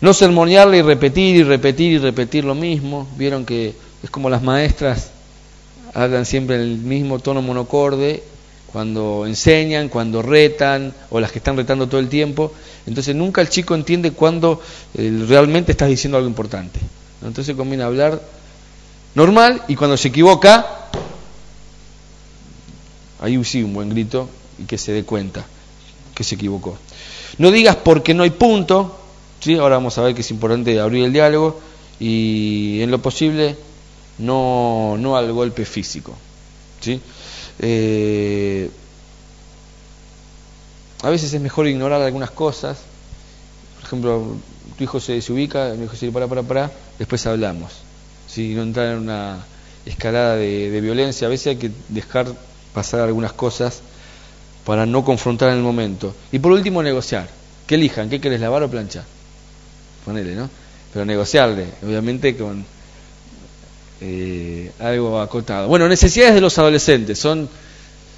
[0.00, 3.08] No sermonearle y repetir y repetir y repetir lo mismo.
[3.16, 5.10] Vieron que es como las maestras
[5.94, 8.22] hablan siempre en el mismo tono monocorde
[8.72, 12.52] cuando enseñan, cuando retan, o las que están retando todo el tiempo.
[12.86, 14.60] Entonces nunca el chico entiende cuando
[14.94, 16.78] eh, realmente estás diciendo algo importante.
[17.24, 18.20] Entonces conviene hablar
[19.14, 20.66] normal y cuando se equivoca,
[23.20, 25.46] ahí sí un buen grito y que se dé cuenta
[26.14, 26.76] que se equivocó.
[27.38, 28.98] No digas porque no hay punto,
[29.40, 29.56] ¿sí?
[29.56, 31.60] ahora vamos a ver que es importante abrir el diálogo
[32.00, 33.56] y en lo posible
[34.18, 36.16] no, no al golpe físico.
[36.80, 37.00] ¿sí?
[37.60, 38.70] Eh,
[41.02, 42.78] a veces es mejor ignorar algunas cosas.
[43.76, 44.36] Por ejemplo,
[44.76, 47.72] tu hijo se desubica, mi hijo se dice para, para, para, después hablamos.
[48.26, 49.44] Si no entrar en una
[49.86, 52.26] escalada de, violencia, a veces hay que dejar
[52.74, 53.80] pasar algunas cosas
[54.68, 56.14] para no confrontar en el momento.
[56.30, 57.26] Y por último, negociar.
[57.66, 59.04] Que elijan, ¿qué querés, lavar o planchar?
[60.04, 60.50] Ponele, ¿no?
[60.92, 62.62] Pero negociarle, obviamente con
[64.02, 65.68] eh, algo acotado.
[65.68, 67.48] Bueno, necesidades de los adolescentes son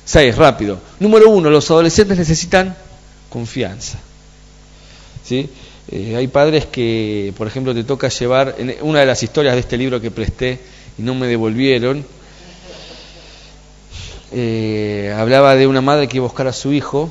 [0.05, 0.81] seis, rápido.
[0.99, 2.77] Número uno, los adolescentes necesitan
[3.29, 4.01] confianza.
[5.25, 5.49] ¿Sí?
[5.87, 9.79] Eh, hay padres que, por ejemplo, te toca llevar, una de las historias de este
[9.79, 10.59] libro que presté
[10.99, 12.05] y no me devolvieron,
[14.33, 17.11] eh, hablaba de una madre que iba a buscar a su hijo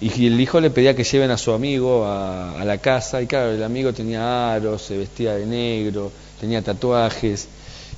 [0.00, 3.52] y el hijo le pedía que lleven a su amigo a, la casa y claro,
[3.52, 7.48] el amigo tenía aros, se vestía de negro, tenía tatuajes,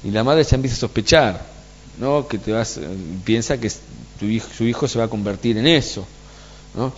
[0.05, 1.47] y la madre ya empieza a sospechar,
[1.99, 2.29] ¿no?
[2.29, 2.79] Que te vas,
[3.25, 3.73] piensa que
[4.21, 6.07] tu hijo, su hijo se va a convertir en eso,
[6.75, 6.93] ¿no?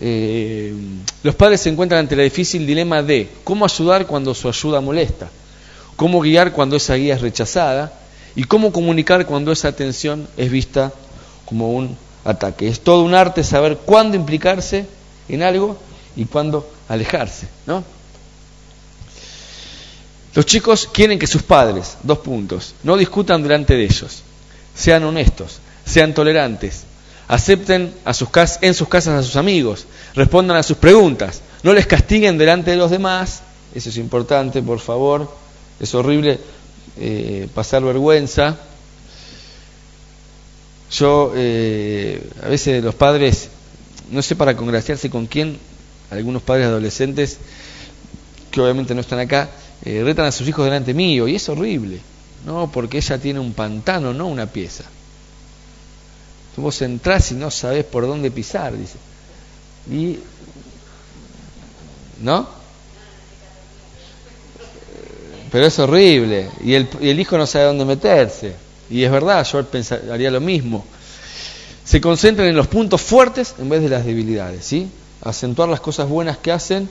[0.00, 0.74] eh,
[1.22, 5.28] los padres se encuentran ante el difícil dilema de cómo ayudar cuando su ayuda molesta,
[5.96, 7.92] cómo guiar cuando esa guía es rechazada
[8.36, 10.92] y cómo comunicar cuando esa atención es vista
[11.46, 12.68] como un ataque.
[12.68, 14.86] Es todo un arte saber cuándo implicarse
[15.28, 15.76] en algo
[16.14, 17.82] y cuándo alejarse, ¿no?
[20.34, 24.22] Los chicos quieren que sus padres, dos puntos, no discutan delante de ellos,
[24.74, 26.82] sean honestos, sean tolerantes,
[27.26, 28.28] acepten a sus
[28.60, 32.76] en sus casas a sus amigos, respondan a sus preguntas, no les castiguen delante de
[32.76, 33.40] los demás,
[33.74, 35.32] eso es importante, por favor,
[35.80, 36.38] es horrible
[36.98, 38.58] eh, pasar vergüenza.
[40.90, 43.48] Yo, eh, a veces los padres,
[44.10, 45.58] no sé para congraciarse con quién,
[46.10, 47.38] algunos padres adolescentes,
[48.50, 49.50] que obviamente no están acá,
[49.84, 52.00] eh, retan a sus hijos delante mío, y es horrible,
[52.46, 52.70] ¿no?
[52.70, 54.84] Porque ella tiene un pantano, no una pieza.
[56.56, 58.96] Vos entrás y no sabés por dónde pisar, dice.
[59.90, 60.18] Y.
[62.22, 62.48] ¿No?
[65.50, 66.50] Pero es horrible.
[66.64, 68.54] Y el, hijo no sabe dónde meterse.
[68.90, 70.84] Y es verdad, yo pensaría lo mismo.
[71.84, 74.90] Se concentran en los puntos fuertes en vez de las debilidades, ¿sí?
[75.22, 76.88] Acentuar las cosas buenas que hacen,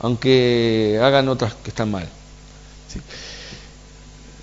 [0.00, 2.08] aunque hagan otras que están mal.
[2.92, 3.00] ¿sí?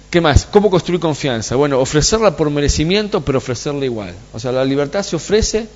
[0.10, 0.48] ¿Qué más?
[0.48, 1.56] ¿Cómo construir confianza?
[1.56, 4.15] Bueno, ofrecerla por merecimiento, pero ofrecerla igual.
[4.34, 5.68] O sea, la libertad se ofrece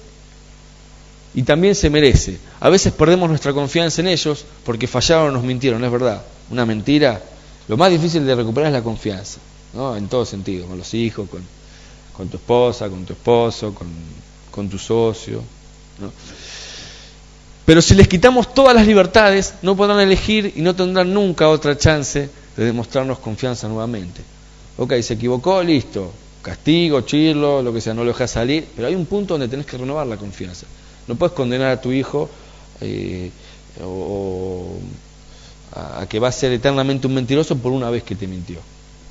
[1.35, 2.39] y también se merece.
[2.59, 6.23] A veces perdemos nuestra confianza en ellos porque fallaron o nos mintieron, es verdad.
[6.49, 7.21] Una mentira,
[7.67, 9.39] lo más difícil de recuperar es la confianza,
[9.73, 9.95] ¿no?
[9.95, 11.41] En todo sentido, con los hijos, con,
[12.15, 13.87] con tu esposa, con tu esposo, con,
[14.51, 15.41] con tu socio.
[15.99, 16.11] ¿no?
[17.65, 21.77] Pero si les quitamos todas las libertades, no podrán elegir y no tendrán nunca otra
[21.77, 24.21] chance de demostrarnos confianza nuevamente.
[24.77, 26.11] Ok, se equivocó, listo.
[26.41, 28.67] Castigo, chirlo, lo que sea, no lo dejas salir.
[28.75, 30.65] Pero hay un punto donde tenés que renovar la confianza.
[31.07, 32.29] No puedes condenar a tu hijo
[32.81, 33.31] eh,
[33.81, 34.75] o,
[35.75, 38.59] a, que va a ser eternamente un mentiroso por una vez que te mintió.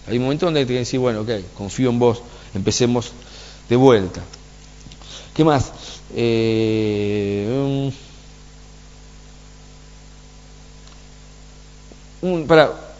[0.06, 2.22] Hay un momento donde tienes que decir, bueno, ok, confío en vos,
[2.54, 3.12] empecemos
[3.68, 4.20] de vuelta.
[5.34, 5.72] ¿Qué más?
[6.14, 7.90] Eh,
[12.22, 12.92] un, para,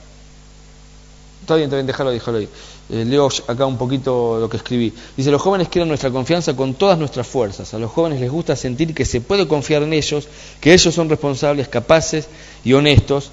[1.43, 2.49] Está bien, está déjalo, déjalo ahí.
[2.89, 4.93] Eh, leo acá un poquito lo que escribí.
[5.17, 7.75] Dice, los jóvenes quieren nuestra confianza con todas nuestras fuerzas.
[7.75, 10.29] A los jóvenes les gusta sentir que se puede confiar en ellos,
[10.61, 12.29] que ellos son responsables, capaces
[12.63, 13.33] y honestos.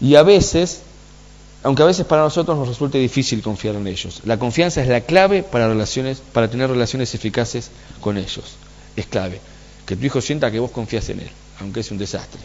[0.00, 0.82] Y a veces,
[1.62, 5.02] aunque a veces para nosotros nos resulte difícil confiar en ellos, la confianza es la
[5.02, 8.56] clave para, relaciones, para tener relaciones eficaces con ellos.
[8.96, 9.40] Es clave.
[9.86, 12.40] Que tu hijo sienta que vos confías en él, aunque es un desastre.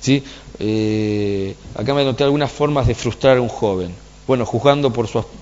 [0.00, 0.22] ¿sí?
[0.58, 3.94] Eh, acá me noté algunas formas de frustrar a un joven.
[4.26, 4.92] Bueno, juzgando,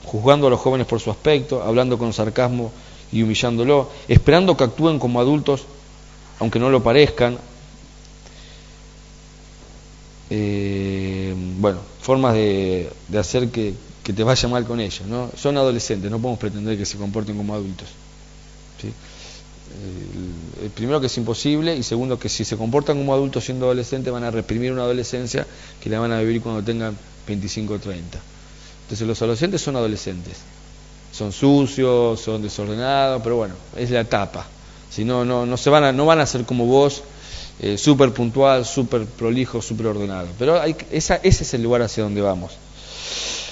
[0.04, 2.72] juzgando a los jóvenes por su aspecto, hablando con sarcasmo
[3.12, 5.64] y humillándolo, esperando que actúen como adultos,
[6.38, 7.38] aunque no lo parezcan.
[10.30, 10.97] Eh,
[11.58, 15.02] bueno, formas de, hacer que, que, te vaya mal con ellos.
[15.06, 15.30] ¿no?
[15.36, 17.88] Son adolescentes, no podemos pretender que se comporten como adultos.
[18.80, 18.92] ¿sí?
[20.62, 24.12] el primero que es imposible y segundo que si se comportan como adultos siendo adolescentes
[24.12, 25.46] van a reprimir una adolescencia
[25.80, 28.18] que la van a vivir cuando tengan 25 o 30.
[28.82, 30.38] Entonces los adolescentes son adolescentes,
[31.12, 34.46] son sucios, son desordenados, pero bueno, es la etapa.
[34.90, 37.02] Si no, no, no, se van a, no van a ser como vos,
[37.60, 40.28] eh, súper puntual, súper prolijo, súper ordenado.
[40.38, 42.52] Pero hay, esa, ese es el lugar hacia donde vamos.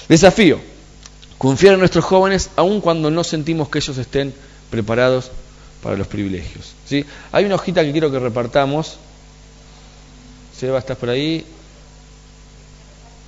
[0.07, 0.59] Desafío,
[1.37, 4.33] confiar en nuestros jóvenes aun cuando no sentimos que ellos estén
[4.69, 5.31] preparados
[5.83, 6.73] para los privilegios.
[6.85, 7.05] ¿sí?
[7.31, 8.97] Hay una hojita que quiero que repartamos.
[10.57, 11.45] Seba, ¿estás por ahí?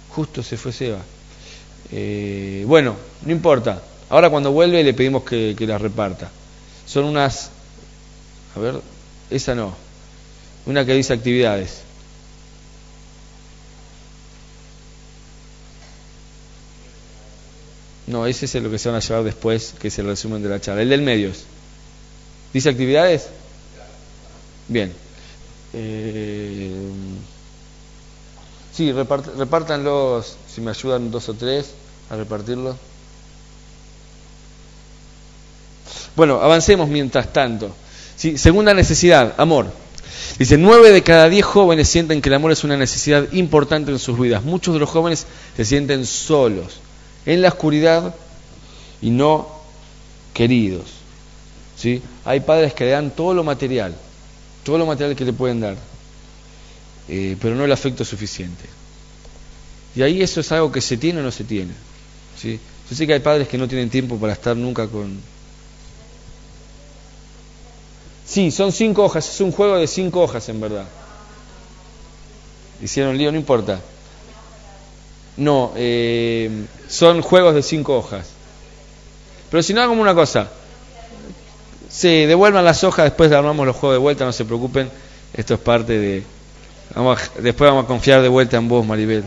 [0.09, 0.99] Justo se fue Seba.
[1.91, 3.81] Eh, bueno, no importa.
[4.09, 6.31] Ahora cuando vuelve le pedimos que, que las reparta.
[6.87, 7.51] Son unas...
[8.55, 8.81] A ver,
[9.29, 9.88] esa no.
[10.65, 11.81] Una que dice actividades.
[18.07, 20.49] No, ese es lo que se van a llevar después, que es el resumen de
[20.49, 20.81] la charla.
[20.81, 21.43] El del medio es.
[22.51, 23.27] ¿Dice actividades?
[24.67, 24.91] Bien.
[25.73, 26.71] Eh,
[28.73, 31.67] sí, repártanlos, si me ayudan dos o tres
[32.09, 32.75] a repartirlos.
[36.15, 37.69] Bueno, avancemos mientras tanto.
[38.15, 39.71] Sí, segunda necesidad, amor.
[40.37, 43.99] Dice, nueve de cada diez jóvenes sienten que el amor es una necesidad importante en
[43.99, 44.43] sus vidas.
[44.43, 46.79] Muchos de los jóvenes se sienten solos,
[47.25, 48.15] en la oscuridad
[49.01, 49.47] y no
[50.33, 50.85] queridos.
[51.77, 52.01] ¿sí?
[52.25, 53.95] Hay padres que le dan todo lo material,
[54.63, 55.75] todo lo material que le pueden dar,
[57.07, 58.65] eh, pero no el afecto suficiente.
[59.95, 61.73] Y ahí eso es algo que se tiene o no se tiene.
[62.37, 62.59] ¿sí?
[62.89, 65.19] Yo sé que hay padres que no tienen tiempo para estar nunca con...
[68.29, 70.85] Sí, son cinco hojas, es un juego de cinco hojas en verdad.
[72.79, 73.79] Hicieron lío, no importa.
[75.35, 78.27] No, eh, son juegos de cinco hojas.
[79.49, 80.47] Pero si no, hagamos una cosa.
[81.89, 84.91] Sí, devuelvan las hojas, después armamos los juegos de vuelta, no se preocupen.
[85.33, 86.23] Esto es parte de...
[86.93, 89.23] Vamos después vamos a confiar de vuelta en vos, Maribel.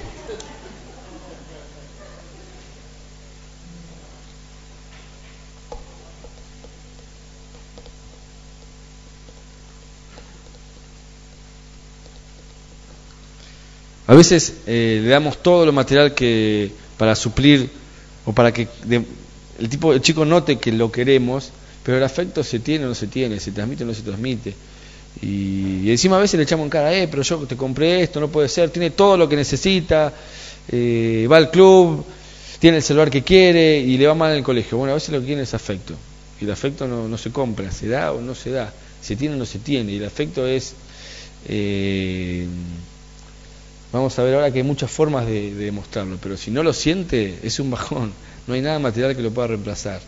[14.06, 17.70] A veces eh, le damos todo lo material que para suplir
[18.24, 18.68] o para que
[19.58, 21.50] el tipo el chico note que lo queremos,
[21.82, 24.54] pero el afecto se tiene o no se tiene, se transmite o no se transmite.
[25.20, 28.28] Y, encima a veces le echamos en cara, eh, pero yo te compré esto, no
[28.28, 30.12] puede ser, tiene todo lo que necesita,
[30.68, 32.04] eh, va al club,
[32.58, 34.78] tiene el celular que quiere y le va mal en el colegio.
[34.78, 35.94] Bueno, a veces lo que quiere es afecto.
[36.40, 39.34] Y el afecto no, no se compra, se da o no se da, se tiene
[39.36, 39.92] o no se tiene.
[39.92, 40.74] Y el afecto es...
[41.48, 42.46] Eh,
[43.92, 47.38] Vamos a ver ahora que hay muchas formas de, demostrarlo, pero si no lo siente,
[47.42, 48.12] es un bajón.
[48.46, 50.00] No hay nada material que lo pueda reemplazar.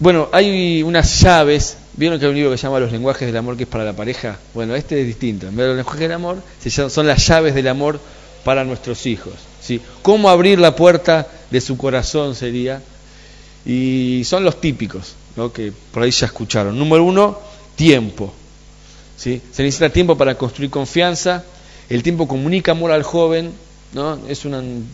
[0.00, 1.76] Bueno, hay unas llaves.
[1.94, 3.84] ¿Vieron que hay un libro que se llama Los lenguajes del amor que es para
[3.84, 4.38] la pareja?
[4.54, 5.46] Bueno, este es distinto.
[5.46, 6.42] En vez de los lenguajes del amor,
[6.88, 8.00] son las llaves del amor
[8.42, 9.34] para nuestros hijos.
[9.60, 9.80] ¿sí?
[10.02, 12.82] ¿Cómo abrir la puerta de su corazón sería?
[13.64, 15.52] Y son los típicos, ¿no?
[15.52, 16.76] que por ahí ya escucharon.
[16.76, 17.38] Número uno,
[17.76, 18.34] tiempo.
[19.22, 21.44] Se necesita tiempo para construir confianza,
[21.88, 23.52] el tiempo comunica amor al joven,
[23.92, 24.18] ¿no?
[24.26, 24.84] es un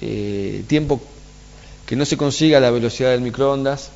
[0.00, 1.00] eh, tiempo
[1.86, 3.90] que no se consigue a la velocidad del microondas,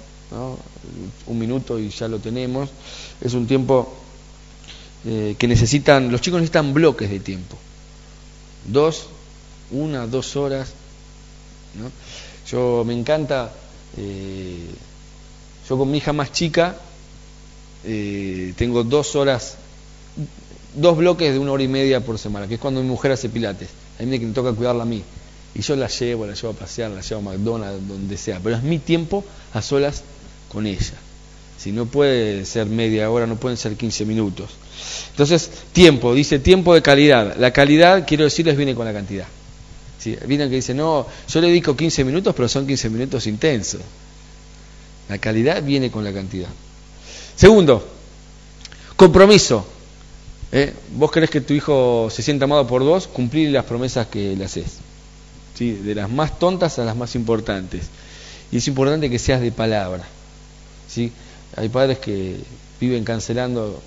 [1.26, 2.70] un minuto y ya lo tenemos,
[3.20, 3.92] es un tiempo
[5.06, 7.56] eh, que necesitan, los chicos necesitan bloques de tiempo,
[8.66, 9.08] dos,
[9.72, 10.72] una, dos horas,
[12.48, 13.52] yo me encanta,
[13.96, 14.66] eh,
[15.68, 16.76] yo con mi hija más chica,
[17.82, 19.56] tengo dos horas
[20.74, 23.28] dos bloques de una hora y media por semana, que es cuando mi mujer hace
[23.28, 23.68] pilates.
[23.98, 25.02] A mí me toca cuidarla a mí.
[25.54, 28.40] Y yo la llevo, la llevo a pasear, la llevo a McDonald's, donde sea.
[28.42, 30.02] Pero es mi tiempo a solas
[30.48, 30.94] con ella.
[31.58, 34.48] Si no puede ser media hora, no pueden ser 15 minutos.
[35.10, 37.36] Entonces, tiempo, dice tiempo de calidad.
[37.38, 39.26] La calidad, quiero decirles, viene con la cantidad.
[39.98, 40.16] ¿Sí?
[40.26, 43.82] Vienen que dice no, yo le dedico 15 minutos, pero son 15 minutos intensos.
[45.10, 46.48] La calidad viene con la cantidad.
[47.36, 47.86] Segundo,
[48.96, 49.66] compromiso.
[50.52, 50.72] ¿Eh?
[50.96, 54.44] Vos querés que tu hijo se sienta amado por vos, cumplir las promesas que le
[54.44, 54.78] haces.
[55.54, 55.72] ¿Sí?
[55.72, 57.86] De las más tontas a las más importantes.
[58.50, 60.04] Y es importante que seas de palabra.
[60.88, 61.12] ¿Sí?
[61.56, 62.36] Hay padres que
[62.80, 63.80] viven cancelando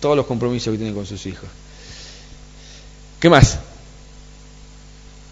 [0.00, 1.48] todos los compromisos que tienen con sus hijos.
[3.20, 3.58] ¿Qué más?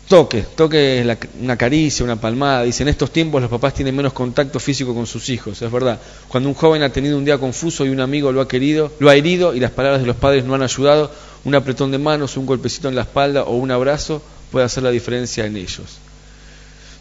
[0.09, 2.63] Toque, toque es una caricia, una palmada.
[2.63, 5.99] Dice, en estos tiempos los papás tienen menos contacto físico con sus hijos, es verdad.
[6.29, 9.09] Cuando un joven ha tenido un día confuso y un amigo lo ha querido, lo
[9.09, 11.11] ha herido y las palabras de los padres no han ayudado,
[11.45, 14.91] un apretón de manos, un golpecito en la espalda o un abrazo puede hacer la
[14.91, 15.99] diferencia en ellos.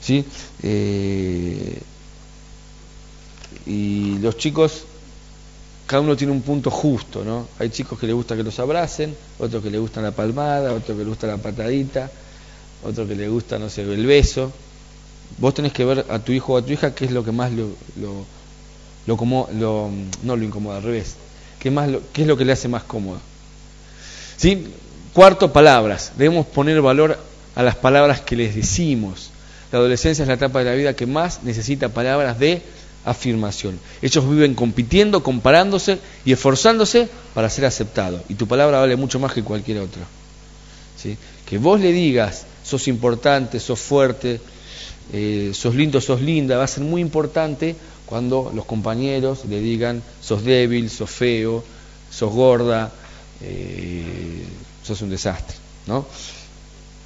[0.02, 0.24] ¿Sí?
[0.62, 1.82] Eh,
[3.66, 4.86] y los chicos,
[5.88, 7.48] cada uno tiene un punto justo, ¿no?
[7.60, 10.98] Hay chicos que les gusta que los abracen, otros que les gusta la palmada, otros
[10.98, 12.10] que les gusta la patadita
[12.84, 14.52] otro que le gusta, no sé, el beso.
[15.38, 17.32] Vos tenés que ver a tu hijo o a tu hija qué es lo que
[17.32, 17.70] más lo,
[19.06, 19.90] lo, como, lo
[20.24, 21.16] no lo incomoda, al revés.
[21.60, 23.20] ¿Qué, más ¿Qué es lo que le hace más cómodo?
[24.38, 24.68] ¿Sí?
[25.14, 26.14] Cuarto, palabras.
[26.18, 27.18] Debemos poner valor
[27.56, 29.30] a las palabras que les decimos.
[29.72, 32.62] La adolescencia es la etapa de la vida que más necesita palabras de
[33.06, 33.80] afirmación.
[34.02, 38.22] Ellos viven compitiendo, comparándose y esforzándose para ser aceptados.
[38.30, 40.04] Y tu palabra vale mucho más que cualquier otra.
[41.02, 41.18] ¿Sí?
[41.46, 44.40] Que vos le digas sos importante, sos fuerte,
[45.12, 50.02] eh, sos lindo, sos linda, va a ser muy importante cuando los compañeros le digan
[50.22, 51.64] sos débil, sos feo,
[52.10, 52.92] sos gorda,
[53.42, 54.44] eh,
[54.84, 55.56] sos un desastre,
[55.88, 56.06] ¿no?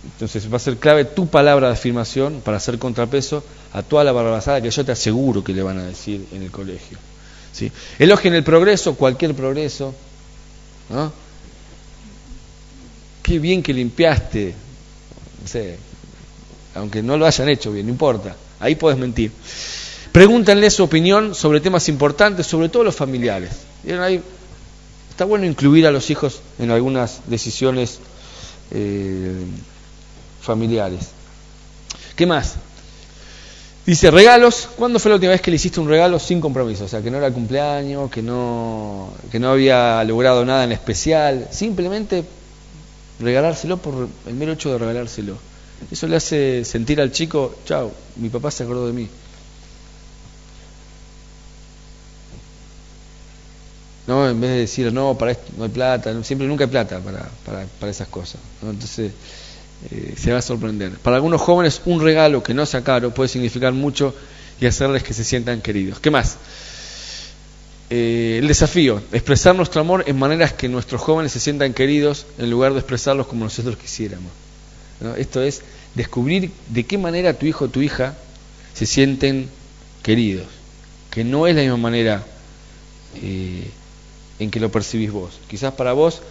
[0.03, 3.43] Entonces va a ser clave tu palabra de afirmación para hacer contrapeso
[3.73, 6.51] a toda la barbazada que yo te aseguro que le van a decir en el
[6.51, 6.97] colegio.
[7.51, 7.71] ¿sí?
[7.99, 9.93] Elogien el progreso, cualquier progreso.
[10.89, 11.11] ¿no?
[13.21, 14.55] Qué bien que limpiaste,
[16.75, 19.31] aunque no lo hayan hecho bien, no importa, ahí puedes mentir.
[20.11, 23.51] Pregúntenle su opinión sobre temas importantes, sobre todo los familiares.
[25.09, 27.99] está bueno incluir a los hijos en algunas decisiones
[28.71, 29.45] eh,
[30.41, 31.09] familiares.
[32.15, 32.55] ¿Qué más?
[33.85, 34.67] Dice, regalos.
[34.75, 36.85] ¿Cuándo fue la última vez que le hiciste un regalo sin compromiso?
[36.85, 41.47] O sea, que no era cumpleaños, que no, que no había logrado nada en especial.
[41.51, 42.25] Simplemente
[43.19, 45.37] regalárselo por el mero hecho de regalárselo.
[45.91, 49.07] Eso le hace sentir al chico, chao, mi papá se acordó de mí.
[54.07, 54.27] ¿no?
[54.29, 57.29] En vez de decir, no, para esto no hay plata, siempre nunca hay plata para,
[57.45, 58.39] para, para esas cosas.
[58.61, 59.11] Entonces,
[59.91, 60.91] eh, se va a sorprender.
[60.99, 64.15] Para algunos jóvenes, un regalo que no sea caro puede significar mucho
[64.59, 65.99] y hacerles que se sientan queridos.
[65.99, 66.37] ¿Qué más?
[67.89, 72.49] Eh, el desafío, expresar nuestro amor en maneras que nuestros jóvenes se sientan queridos en
[72.49, 74.31] lugar de expresarlos como nosotros quisiéramos.
[75.17, 75.61] Esto es
[75.95, 78.15] descubrir de qué manera tu hijo o tu hija
[78.73, 79.49] se sienten
[80.03, 80.47] queridos,
[81.11, 82.23] que no es la misma manera
[83.21, 83.69] eh,
[84.39, 85.39] en que lo percibís vos.
[85.47, 86.21] Quizás para vos,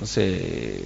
[0.00, 0.80] no sé,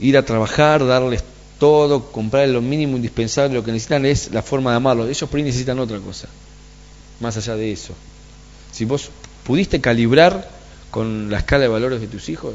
[0.00, 1.24] ir a trabajar, darles
[1.58, 5.08] todo, comprar lo mínimo indispensable, lo que necesitan es la forma de amarlo.
[5.08, 6.28] Ellos por ahí necesitan otra cosa,
[7.20, 7.94] más allá de eso.
[8.72, 9.10] Si vos
[9.44, 10.48] pudiste calibrar
[10.90, 12.54] con la escala de valores de tus hijos,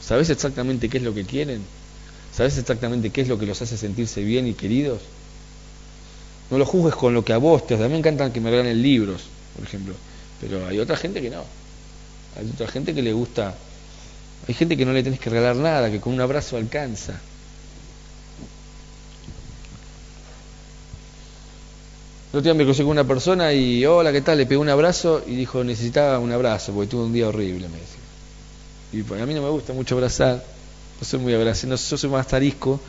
[0.00, 1.62] ¿sabés exactamente qué es lo que quieren?
[2.36, 5.00] ¿Sabes exactamente qué es lo que los hace sentirse bien y queridos?
[6.50, 7.74] No lo juzgues con lo que a vos te...
[7.74, 9.22] A mí me encantan que me regalen libros,
[9.54, 9.94] por ejemplo,
[10.40, 11.44] pero hay otra gente que no.
[12.36, 13.54] Hay otra gente que le gusta...
[14.48, 17.12] Hay gente que no le tenés que regalar nada, que con un abrazo alcanza.
[22.32, 24.38] El otro día me crucé con una persona y, hola, ¿qué tal?
[24.38, 27.78] Le pegué un abrazo y dijo, necesitaba un abrazo porque tuve un día horrible, me
[27.78, 28.00] decía.
[28.92, 30.44] Y pues, a mí no me gusta mucho abrazar,
[31.00, 32.80] no soy muy abracé, no, soy más tarisco,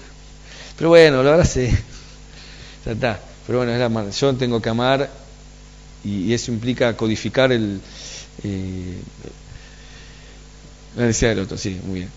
[0.78, 1.70] pero bueno, lo abracé.
[2.86, 3.20] ya está.
[3.46, 5.10] Pero bueno, es la yo tengo que amar
[6.04, 7.80] y, eso implica codificar el...
[8.44, 9.00] Eh,
[10.96, 12.12] la necesidad del otro, sí, muy bien.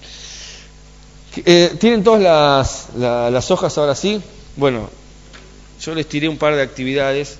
[1.44, 4.22] Eh, ¿Tienen todas las, las hojas ahora sí?
[4.56, 4.88] Bueno,
[5.80, 7.38] yo les tiré un par de actividades.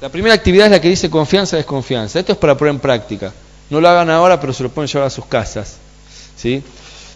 [0.00, 2.18] La primera actividad es la que dice confianza, desconfianza.
[2.18, 3.32] Esto es para poner en práctica.
[3.68, 5.76] No lo hagan ahora, pero se lo pueden llevar a sus casas.
[6.36, 6.62] ¿sí?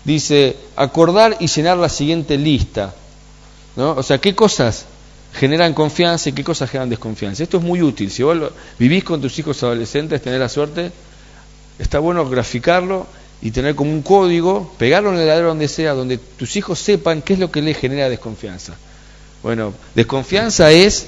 [0.04, 2.94] Dice, acordar y llenar la siguiente lista.
[3.76, 3.92] ¿no?
[3.92, 4.84] O sea, ¿qué cosas
[5.32, 7.42] generan confianza y qué cosas generan desconfianza?
[7.42, 8.10] Esto es muy útil.
[8.10, 10.92] Si vos vivís con tus hijos adolescentes, tenés la suerte,
[11.78, 13.06] está bueno graficarlo
[13.40, 17.22] y tener como un código, pegarlo en el heladero donde sea, donde tus hijos sepan
[17.22, 18.74] qué es lo que les genera desconfianza.
[19.42, 21.06] Bueno, desconfianza es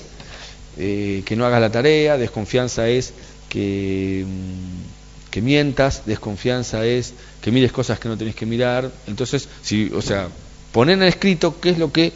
[0.76, 3.12] eh, que no hagas la tarea, desconfianza es
[3.48, 8.90] que, mm, que mientas, desconfianza es que mires cosas que no tenés que mirar.
[9.06, 10.28] Entonces, si, o sea,
[10.72, 12.12] poner en escrito qué es lo que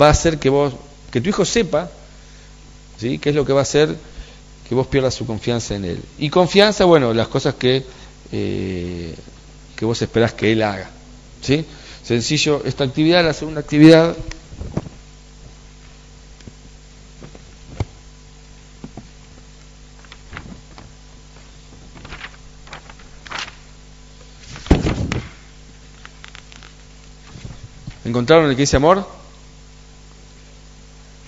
[0.00, 0.74] va a hacer que vos,
[1.10, 1.90] que tu hijo sepa,
[2.98, 3.18] ¿sí?
[3.18, 3.94] qué es lo que va a hacer
[4.68, 6.00] que vos pierdas su confianza en él.
[6.18, 7.84] Y confianza, bueno, las cosas que
[8.32, 9.14] eh,
[9.76, 10.90] que vos esperás que él haga.
[11.42, 11.64] ¿Sí?
[12.02, 14.16] Sencillo, esta actividad, la segunda actividad.
[28.14, 29.04] ¿Encontraron el que dice amor?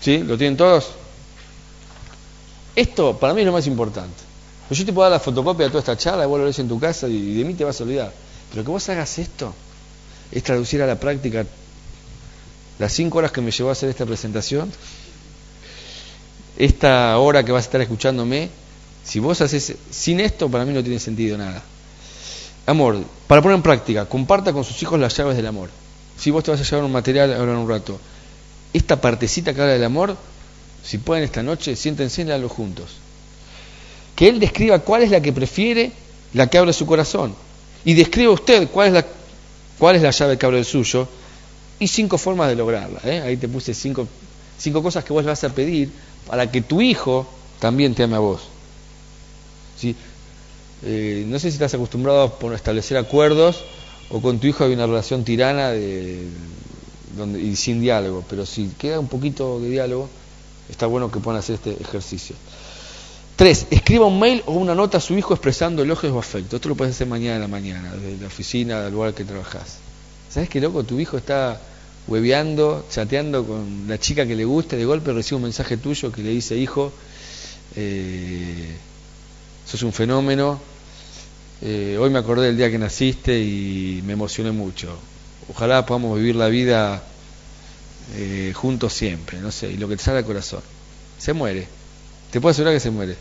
[0.00, 0.18] ¿Sí?
[0.18, 0.92] ¿Lo tienen todos?
[2.76, 4.14] Esto para mí es lo más importante.
[4.68, 6.60] Pues yo te puedo dar la fotocopia de toda esta charla y vos lo lees
[6.60, 8.12] en tu casa y de mí te vas a olvidar.
[8.50, 9.52] Pero que vos hagas esto
[10.30, 11.44] es traducir a la práctica
[12.78, 14.70] las cinco horas que me llevó a hacer esta presentación,
[16.56, 18.48] esta hora que vas a estar escuchándome,
[19.02, 21.64] si vos haces sin esto, para mí no tiene sentido nada.
[22.64, 25.68] Amor, para poner en práctica, comparta con sus hijos las llaves del amor.
[26.18, 27.98] Si vos te vas a llevar un material ahora en un rato,
[28.72, 30.16] esta partecita que habla del amor,
[30.84, 32.90] si pueden esta noche, siéntense y los juntos.
[34.14, 35.92] Que él describa cuál es la que prefiere,
[36.32, 37.34] la que abre su corazón
[37.84, 39.06] y describe usted cuál es la,
[39.78, 41.08] cuál es la llave que abre el suyo
[41.78, 43.00] y cinco formas de lograrla.
[43.04, 43.20] ¿eh?
[43.20, 44.08] Ahí te puse cinco,
[44.58, 45.90] cinco cosas que vos le vas a pedir
[46.26, 47.26] para que tu hijo
[47.60, 48.42] también te ame a vos.
[49.78, 49.94] ¿Sí?
[50.82, 53.62] Eh, no sé si estás acostumbrado a establecer acuerdos
[54.10, 56.28] o con tu hijo hay una relación tirana de,
[57.16, 60.08] donde, y sin diálogo, pero si queda un poquito de diálogo,
[60.68, 62.36] está bueno que puedan hacer este ejercicio.
[63.36, 66.56] Tres, escriba un mail o una nota a su hijo expresando elogios o afecto.
[66.56, 69.76] Esto lo puedes hacer mañana en la mañana, desde la oficina, del lugar que trabajas.
[70.30, 70.84] ¿Sabes qué loco?
[70.84, 71.60] Tu hijo está
[72.06, 76.22] hueveando, chateando con la chica que le gusta, de golpe recibe un mensaje tuyo que
[76.22, 76.92] le dice, hijo,
[77.74, 78.76] eh,
[79.66, 80.58] sos un fenómeno,
[81.62, 84.96] eh, hoy me acordé del día que naciste y me emocioné mucho.
[85.48, 87.02] Ojalá podamos vivir la vida
[88.14, 90.60] eh, juntos siempre, no sé, y lo que te sale al corazón.
[91.18, 91.66] Se muere.
[92.30, 93.16] Te puedo asegurar que se muere.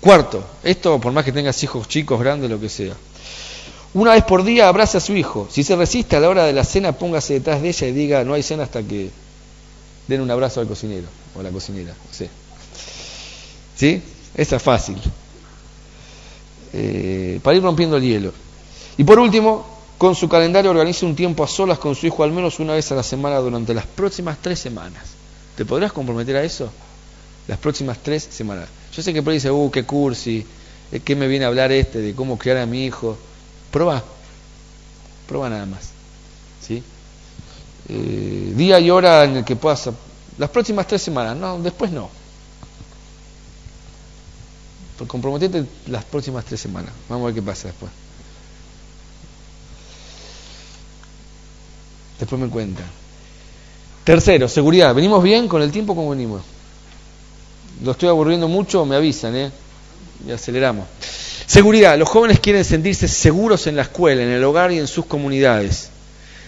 [0.00, 2.94] Cuarto, esto por más que tengas hijos chicos, grandes, lo que sea.
[3.94, 5.48] Una vez por día abraza a su hijo.
[5.50, 8.24] Si se resiste a la hora de la cena, póngase detrás de ella y diga,
[8.24, 9.10] no hay cena hasta que
[10.06, 11.94] den un abrazo al cocinero o a la cocinera.
[12.12, 12.28] ¿Sí?
[13.76, 14.02] ¿Sí?
[14.34, 14.98] Esa es fácil.
[16.72, 18.32] Eh, para ir rompiendo el hielo.
[18.96, 19.64] Y por último,
[19.96, 22.90] con su calendario organice un tiempo a solas con su hijo al menos una vez
[22.92, 25.04] a la semana durante las próximas tres semanas.
[25.56, 26.70] ¿Te podrás comprometer a eso?
[27.48, 28.68] Las próximas tres semanas.
[28.94, 30.46] Yo sé que por ahí dice, uh, qué cursi,
[30.92, 33.18] eh, ¿qué me viene a hablar este de cómo criar a mi hijo?
[33.70, 34.02] Proba,
[35.26, 35.90] proba nada más.
[36.60, 36.82] ¿Sí?
[37.88, 39.90] Eh, día y hora en el que puedas...
[40.36, 42.08] Las próximas tres semanas, no, después no.
[45.06, 46.92] Comprometete las próximas tres semanas.
[47.08, 47.90] Vamos a ver qué pasa después.
[52.18, 52.82] Después me cuenta.
[54.02, 54.94] Tercero, seguridad.
[54.94, 55.94] ¿Venimos bien con el tiempo?
[55.94, 56.42] ¿Cómo venimos?
[57.82, 59.52] Lo estoy aburriendo mucho, me avisan, ¿eh?
[60.26, 60.86] Y aceleramos.
[61.46, 61.96] Seguridad.
[61.96, 65.90] Los jóvenes quieren sentirse seguros en la escuela, en el hogar y en sus comunidades,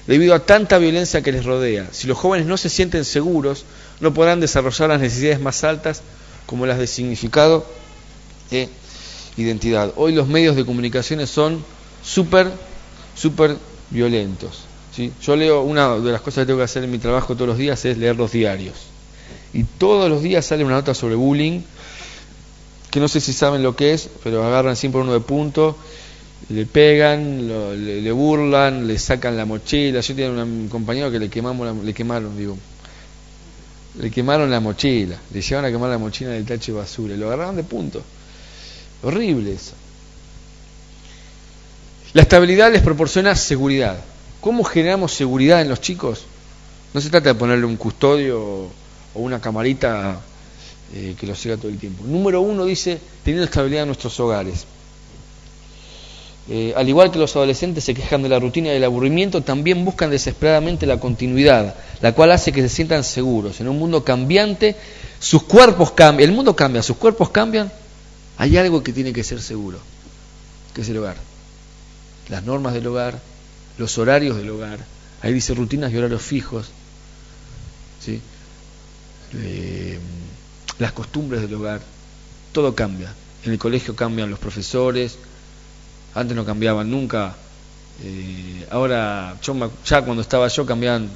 [0.09, 1.87] debido a tanta violencia que les rodea.
[1.93, 3.65] Si los jóvenes no se sienten seguros,
[4.01, 6.03] no podrán desarrollar las necesidades más altas,
[6.47, 7.65] como las de significado
[8.51, 8.69] e
[9.37, 9.93] identidad.
[9.97, 11.65] Hoy los medios de comunicación son
[12.03, 12.51] súper,
[13.15, 13.57] súper
[13.91, 14.65] violentos.
[15.23, 17.59] Yo leo, una de las cosas que tengo que hacer en mi trabajo todos los
[17.59, 18.75] días es leer los diarios.
[19.53, 21.63] Y todos los días sale una nota sobre bullying,
[22.91, 25.77] que no sé si saben lo que es, pero agarran siempre uno de punto,
[26.49, 30.01] le pegan, le, burlan, le sacan la mochila.
[30.01, 32.59] Yo tenía un compañero que le, quemamos le quemaron, digo,
[34.01, 37.57] le quemaron la mochila, le llevaron a quemar la mochila tacho de basura, lo agarraron
[37.57, 38.03] de punto.
[39.03, 39.73] Horrible eso.
[42.13, 43.99] La estabilidad les proporciona seguridad.
[44.41, 46.25] ¿Cómo generamos seguridad en los chicos?
[46.93, 48.71] No se trata de ponerle un custodio o
[49.15, 50.21] una camarita
[50.93, 52.05] eh, que los siga todo el tiempo.
[52.05, 54.67] Número uno dice, teniendo estabilidad en nuestros hogares.
[56.49, 59.85] Eh, al igual que los adolescentes se quejan de la rutina y del aburrimiento, también
[59.85, 63.61] buscan desesperadamente la continuidad, la cual hace que se sientan seguros.
[63.61, 64.75] En un mundo cambiante,
[65.21, 67.71] sus cuerpos cambian, el mundo cambia, sus cuerpos cambian,
[68.41, 69.79] hay algo que tiene que ser seguro,
[70.73, 71.19] que es el hogar.
[72.31, 73.21] Las normas del hogar,
[73.77, 74.79] los horarios del hogar.
[75.21, 76.69] Ahí dice rutinas y horarios fijos.
[78.03, 78.19] ¿sí?
[79.35, 79.99] Eh,
[80.79, 81.83] las costumbres del hogar.
[82.53, 83.13] Todo cambia.
[83.45, 85.19] En el colegio cambian los profesores.
[86.15, 87.37] Antes no cambiaban nunca.
[88.03, 89.37] Eh, ahora,
[89.85, 91.11] ya cuando estaba yo cambiaban.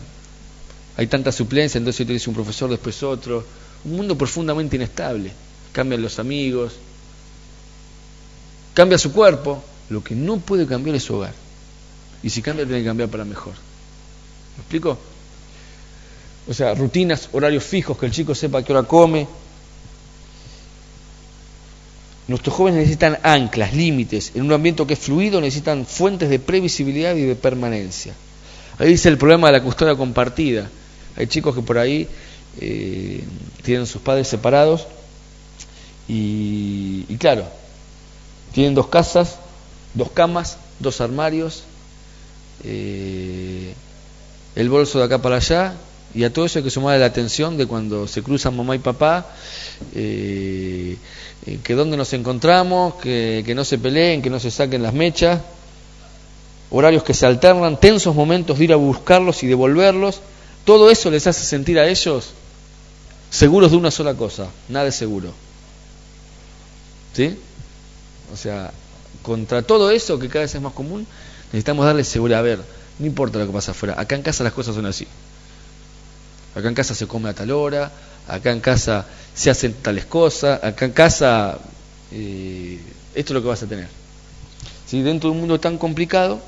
[0.98, 3.46] Hay tanta suplencia, entonces te un profesor, después otro.
[3.86, 5.32] Un mundo profundamente inestable.
[5.72, 6.74] Cambian los amigos.
[8.74, 9.62] Cambia su cuerpo.
[9.88, 11.32] Lo que no puede cambiar es su hogar.
[12.22, 13.52] Y si cambia, tiene que cambiar para mejor.
[13.52, 14.98] ¿Me explico?
[16.48, 19.26] O sea, rutinas, horarios fijos, que el chico sepa qué hora come.
[22.26, 24.32] Nuestros jóvenes necesitan anclas, límites.
[24.34, 28.14] En un ambiente que es fluido necesitan fuentes de previsibilidad y de permanencia.
[28.78, 30.70] Ahí dice el problema de la custodia compartida.
[31.16, 32.08] Hay chicos que por ahí
[32.60, 33.22] eh,
[33.62, 34.86] tienen sus padres separados
[36.08, 37.46] y, y claro,
[38.54, 39.36] tienen dos casas,
[39.94, 41.64] dos camas, dos armarios,
[42.62, 43.74] eh,
[44.54, 45.74] el bolso de acá para allá,
[46.14, 48.78] y a todo eso hay que sumarle la atención de cuando se cruzan mamá y
[48.78, 49.26] papá,
[49.94, 50.96] eh,
[51.46, 54.94] eh, que dónde nos encontramos, que, que no se peleen, que no se saquen las
[54.94, 55.40] mechas,
[56.70, 60.20] horarios que se alternan, tensos momentos de ir a buscarlos y devolverlos,
[60.64, 62.30] todo eso les hace sentir a ellos
[63.30, 65.32] seguros de una sola cosa, nada es seguro.
[67.14, 67.36] ¿Sí?
[68.34, 68.70] O sea,
[69.22, 71.06] contra todo eso que cada vez es más común,
[71.54, 72.40] Necesitamos darle seguridad.
[72.40, 72.58] A ver,
[72.98, 73.94] no importa lo que pasa afuera.
[73.96, 75.06] Acá en casa las cosas son así.
[76.52, 77.92] Acá en casa se come a tal hora.
[78.26, 80.64] Acá en casa se hacen tales cosas.
[80.64, 81.56] Acá en casa
[82.10, 82.80] eh,
[83.14, 83.86] esto es lo que vas a tener.
[84.84, 85.00] ¿Sí?
[85.02, 86.40] Dentro de un mundo tan complicado.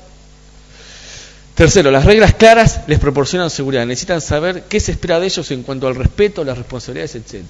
[1.55, 3.85] Tercero, las reglas claras les proporcionan seguridad.
[3.85, 7.45] Necesitan saber qué se espera de ellos en cuanto al respeto, las responsabilidades, etc.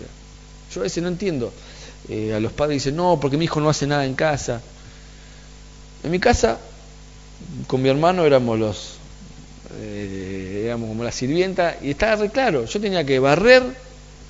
[0.76, 1.52] Yo a veces no entiendo.
[2.10, 4.62] Eh, a los padres dicen, no, porque mi hijo no hace nada en casa.
[6.04, 6.58] En mi casa
[7.68, 8.94] con mi hermano éramos los
[9.80, 13.64] eh, éramos como la sirvienta y estaba re claro, yo tenía que barrer,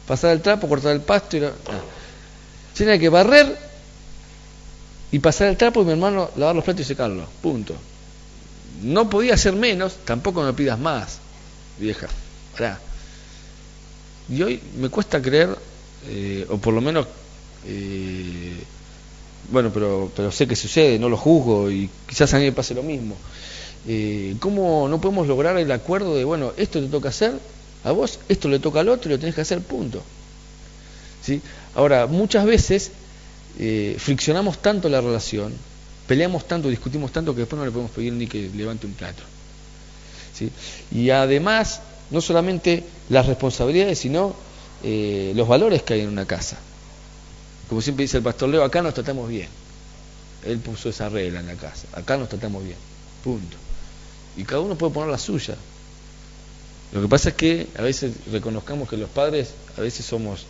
[0.08, 1.52] pasar el trapo, cortar el pasto y yo
[2.76, 3.58] tenía que barrer
[5.12, 7.76] y pasar el trapo y mi hermano lavar los platos y secarlos, punto.
[8.84, 11.20] No podía hacer menos, tampoco me pidas más,
[11.80, 12.08] vieja.
[14.30, 15.58] Y hoy me cuesta creer,
[16.08, 17.08] eh, o por lo menos
[17.68, 18.54] eh,
[19.52, 22.74] bueno, pero, pero sé que sucede, no lo juzgo y quizás a mí me pase
[22.74, 23.16] lo mismo.
[23.88, 27.34] Eh, ¿Cómo no podemos lograr el acuerdo de, bueno, esto te toca hacer,
[27.84, 30.02] a vos, esto le toca al otro y lo tenés que hacer, punto?
[31.22, 31.42] ¿Sí?
[31.76, 32.92] Ahora, muchas veces
[33.60, 35.54] eh, friccionamos tanto la relación,
[36.08, 39.24] peleamos tanto, discutimos tanto que después no le podemos pedir ni que levante un plato.
[40.34, 40.52] ¿Sí?
[40.92, 44.36] Y además, no solamente las responsabilidades, sino
[44.84, 46.60] los valores que hay en una casa.
[47.70, 49.50] Como siempre dice el pastor Leo, acá nos tratamos bien.
[50.46, 51.88] Él puso esa regla en la casa.
[51.94, 52.78] Acá nos tratamos bien.
[53.24, 53.58] Punto.
[54.38, 55.56] y cada uno puede poner la suya.
[56.94, 60.46] Lo que pasa es que a veces reconozcamos que los padres a veces somos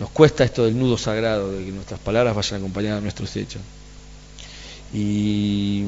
[0.00, 3.60] nos cuesta esto del nudo sagrado, de que nuestras palabras vayan acompañadas de nuestros hechos.
[4.94, 5.84] Y,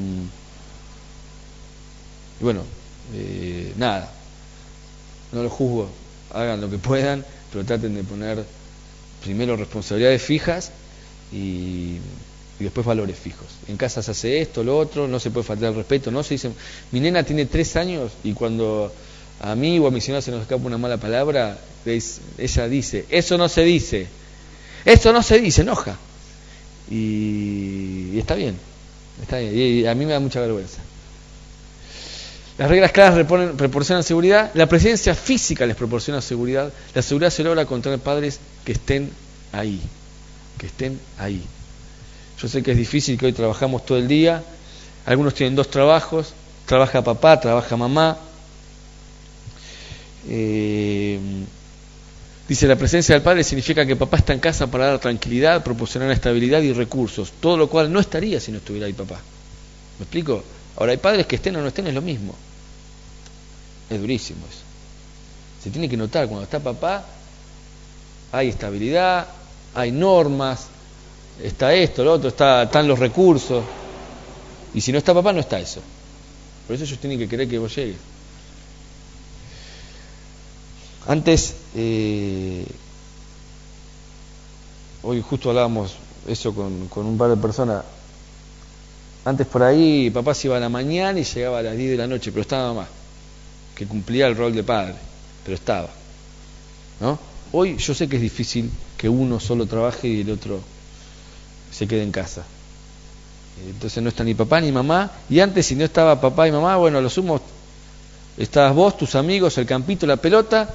[2.38, 2.62] bueno,
[3.14, 4.12] eh, nada,
[5.32, 5.88] no lo juzgo,
[6.30, 8.44] hagan lo que puedan, pero traten de poner
[9.22, 10.72] primero responsabilidades fijas
[11.32, 11.96] y,
[12.58, 13.46] después valores fijos.
[13.66, 16.34] En casa se hace esto, lo otro, no se puede faltar el respeto, no se
[16.34, 16.50] dice,
[16.92, 18.92] mi nena tiene tres años y cuando
[19.40, 23.36] a mí o a mi señora se nos escapa una mala palabra, ella dice, eso
[23.36, 24.06] no se dice,
[24.84, 25.98] eso no se dice, enoja.
[26.88, 28.54] Y, está bien,
[29.20, 30.78] está bien, y a mí me da mucha vergüenza.
[32.62, 37.66] Las reglas claras proporcionan seguridad, la presencia física les proporciona seguridad, la seguridad se logra
[37.66, 39.10] con tener padres que estén
[39.50, 39.80] ahí,
[40.58, 41.42] que estén ahí.
[42.40, 44.44] Yo sé que es difícil que hoy trabajamos todo el día,
[45.06, 46.34] algunos tienen dos trabajos,
[46.64, 48.16] trabaja papá, trabaja mamá,
[50.28, 51.18] eh,
[52.46, 56.12] dice, la presencia del Padre significa que papá está en casa para dar tranquilidad, proporcionar
[56.12, 59.20] estabilidad y recursos, todo lo cual no estaría si no estuviera ahí papá.
[59.98, 60.44] ¿Me explico?
[60.76, 62.36] Ahora, hay padres que estén o no estén, es lo mismo.
[63.92, 64.62] Es durísimo eso.
[65.62, 67.04] Se tiene que notar, cuando está papá,
[68.32, 69.28] hay estabilidad,
[69.74, 70.66] hay normas,
[71.42, 73.62] está esto, lo otro, está, están los recursos.
[74.72, 75.80] Y si no está papá, no está eso.
[76.66, 77.96] Por eso ellos tienen que querer que vos llegues.
[81.06, 82.64] Antes, eh,
[85.02, 87.84] hoy justo hablábamos eso con, con, un par de personas.
[89.26, 91.96] Antes por ahí papá se iba a la mañana y llegaba a las 10 de
[91.98, 92.88] la noche, pero estaba más,
[93.74, 94.94] que cumplía el rol de padre,
[95.44, 95.88] pero estaba.
[97.00, 97.18] ¿no?
[97.52, 100.60] Hoy yo sé que es difícil que uno solo trabaje y el otro
[101.70, 102.44] se quede en casa.
[103.68, 105.10] Entonces no está ni papá ni mamá.
[105.28, 107.40] Y antes si no estaba papá y mamá, bueno, a lo sumo
[108.38, 110.72] estabas vos, tus amigos, el campito, la pelota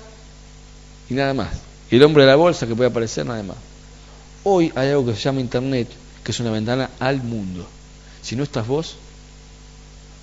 [1.09, 1.49] y nada más.
[1.89, 3.57] Y el hombre de la bolsa que puede aparecer, nada más.
[4.43, 5.87] Hoy hay algo que se llama Internet,
[6.23, 7.65] que es una ventana al mundo.
[8.21, 8.97] Si no estás vos,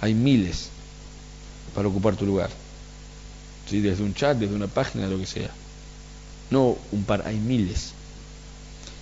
[0.00, 0.68] hay miles
[1.74, 2.50] para ocupar tu lugar.
[3.68, 3.80] ¿Sí?
[3.80, 5.50] Desde un chat, desde una página, lo que sea.
[6.50, 7.92] No un par, hay miles.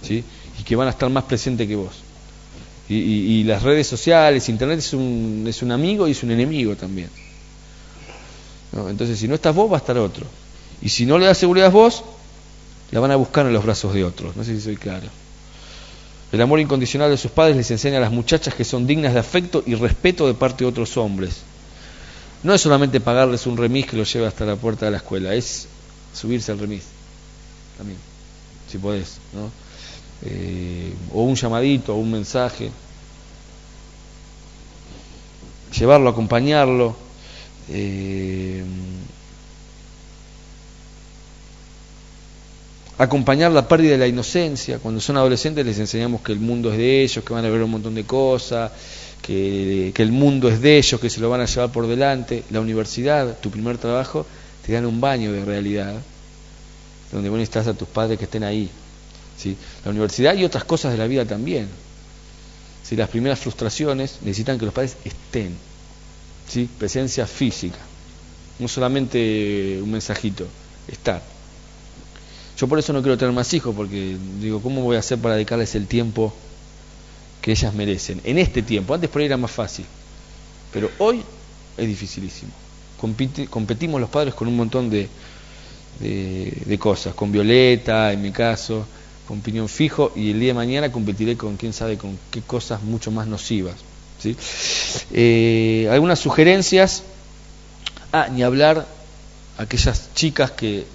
[0.03, 0.25] ¿Sí?
[0.59, 1.93] Y que van a estar más presentes que vos.
[2.89, 7.09] Y, las redes sociales, Internet es un, es un amigo y es un enemigo también.
[8.89, 10.27] Entonces, si no estás vos, va a estar otro.
[10.83, 12.05] Y si no le das seguridad a vos,
[12.91, 14.37] la van a buscar en los brazos de otros.
[14.37, 15.07] No sé si soy claro.
[16.33, 19.21] El amor incondicional de sus padres les enseña a las muchachas que son dignas de
[19.21, 21.43] afecto y respeto de parte de otros hombres.
[22.43, 25.35] No es solamente pagarles un remis que los lleve hasta la puerta de la escuela,
[25.35, 25.69] es
[26.13, 26.85] subirse al remis.
[27.79, 27.99] También,
[28.71, 29.19] si podés.
[29.33, 29.51] ¿no?
[30.25, 32.71] Eh, o un llamadito, o un mensaje.
[35.79, 36.97] Llevarlo, acompañarlo.
[37.69, 38.65] Eh,
[42.99, 44.79] acompañar la pérdida de la inocencia.
[44.79, 47.63] Cuando son adolescentes les enseñamos que el mundo es de ellos, que van a ver
[47.63, 48.71] un montón de cosas,
[49.23, 52.43] que, el mundo es de ellos, que se lo van a llevar por delante.
[52.51, 54.27] La universidad, tu primer trabajo,
[54.67, 55.95] te dan un baño de realidad,
[57.13, 58.69] donde vos necesitas a tus padres que estén ahí.
[59.39, 59.57] ¿sí?
[59.85, 61.69] La universidad y otras cosas de la vida también.
[62.83, 65.57] si Las primeras frustraciones necesitan que los padres estén.
[66.49, 66.69] ¿sí?
[66.79, 67.79] Presencia física.
[68.59, 70.47] No solamente un mensajito,
[70.89, 71.23] estar.
[72.59, 75.35] Yo por eso no quiero tener más hijos, porque digo, ¿cómo voy a hacer para
[75.35, 76.35] dedicarles el tiempo
[77.43, 78.21] que ellas merecen?
[78.25, 79.85] En este tiempo, antes por ahí era más fácil,
[80.73, 81.23] pero hoy
[81.77, 82.53] es dificilísimo.
[83.51, 85.09] competimos los padres con un montón de,
[86.01, 88.87] de, cosas, con Violeta, en mi caso,
[89.27, 92.83] con Piñón Fijo, y el día de mañana competiré con quién sabe con qué cosas
[92.83, 93.75] mucho más nocivas.
[94.21, 94.37] ¿sí?
[95.13, 97.03] Eh, algunas sugerencias,
[98.13, 98.87] ah, ni hablar
[99.59, 100.87] aquellas chicas que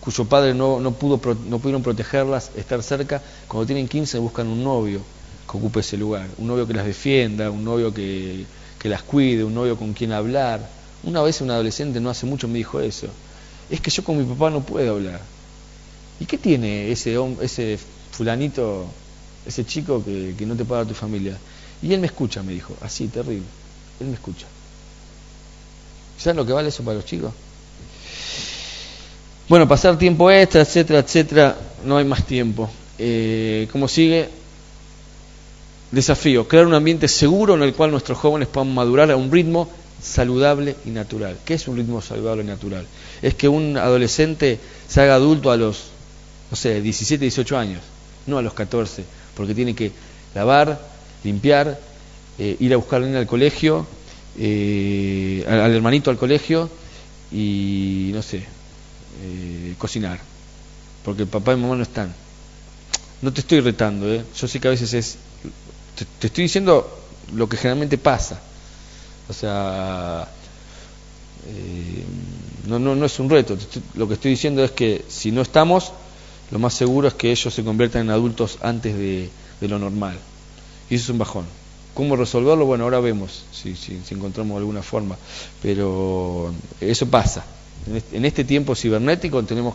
[0.00, 4.64] cuyo padre no, no, pudo, no pudieron protegerlas, estar cerca, cuando tienen 15 buscan un
[4.64, 5.02] novio
[5.50, 8.44] que ocupe ese lugar, un novio que las defienda, un novio que,
[8.78, 10.60] que las cuide, un novio con quien hablar.
[11.02, 13.08] Una vez un adolescente no hace mucho me dijo eso,
[13.68, 15.20] es que yo con mi papá no puedo hablar.
[16.20, 17.78] ¿Y qué tiene ese, ese
[18.12, 18.86] fulanito,
[19.46, 21.36] ese chico que, que no te dar tu familia?
[21.82, 23.46] Y él me escucha, me dijo, así, terrible,
[24.00, 24.46] él me escucha.
[26.18, 27.32] ¿Saben lo que vale eso para los chicos?
[29.48, 32.70] Bueno, pasar tiempo extra, etcétera, etcétera, no hay más tiempo.
[32.98, 34.39] Eh, ¿Cómo sigue?
[35.90, 39.68] Desafío, crear un ambiente seguro en el cual nuestros jóvenes puedan madurar a un ritmo
[40.00, 41.36] saludable y natural.
[41.44, 42.86] ¿Qué es un ritmo saludable y natural?
[43.22, 45.84] Es que un adolescente se haga adulto a los,
[46.50, 47.82] no sé, 17, 18 años,
[48.26, 49.90] no a los 14, porque tiene que
[50.34, 50.80] lavar,
[51.24, 51.80] limpiar,
[52.38, 53.86] eh, ir a buscar al colegio
[54.38, 56.70] eh, al, hermanito al colegio
[57.32, 60.20] y, no sé, eh, cocinar,
[61.04, 62.12] porque papá y mamá no están.
[63.22, 64.24] No te estoy retando, ¿eh?
[64.36, 65.16] yo sé que a veces es...
[66.18, 66.98] Te, estoy diciendo
[67.34, 68.40] lo que generalmente pasa.
[69.28, 70.28] O sea,
[71.46, 72.04] eh,
[72.66, 73.56] no, no, no es un reto.
[73.94, 75.92] lo que estoy diciendo es que si no estamos,
[76.50, 79.30] lo más seguro es que ellos se conviertan en adultos antes de,
[79.60, 80.18] lo normal.
[80.88, 81.44] Y eso es un bajón.
[81.94, 82.66] ¿Cómo resolverlo?
[82.66, 85.16] Bueno, ahora vemos si, si, encontramos alguna forma.
[85.62, 87.44] Pero eso pasa.
[88.12, 89.74] En este, tiempo cibernético tenemos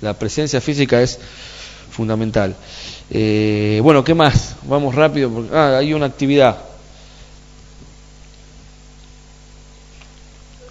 [0.00, 1.18] la presencia física es
[1.90, 2.56] fundamental.
[3.10, 4.56] Eh, bueno, ¿qué más?
[4.62, 5.30] Vamos rápido.
[5.30, 6.56] Porque, ah, hay una actividad.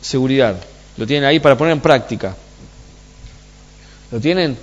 [0.02, 0.56] Seguridad.
[0.98, 2.36] Lo tienen ahí para poner en práctica.
[4.12, 4.58] ¿Lo tienen?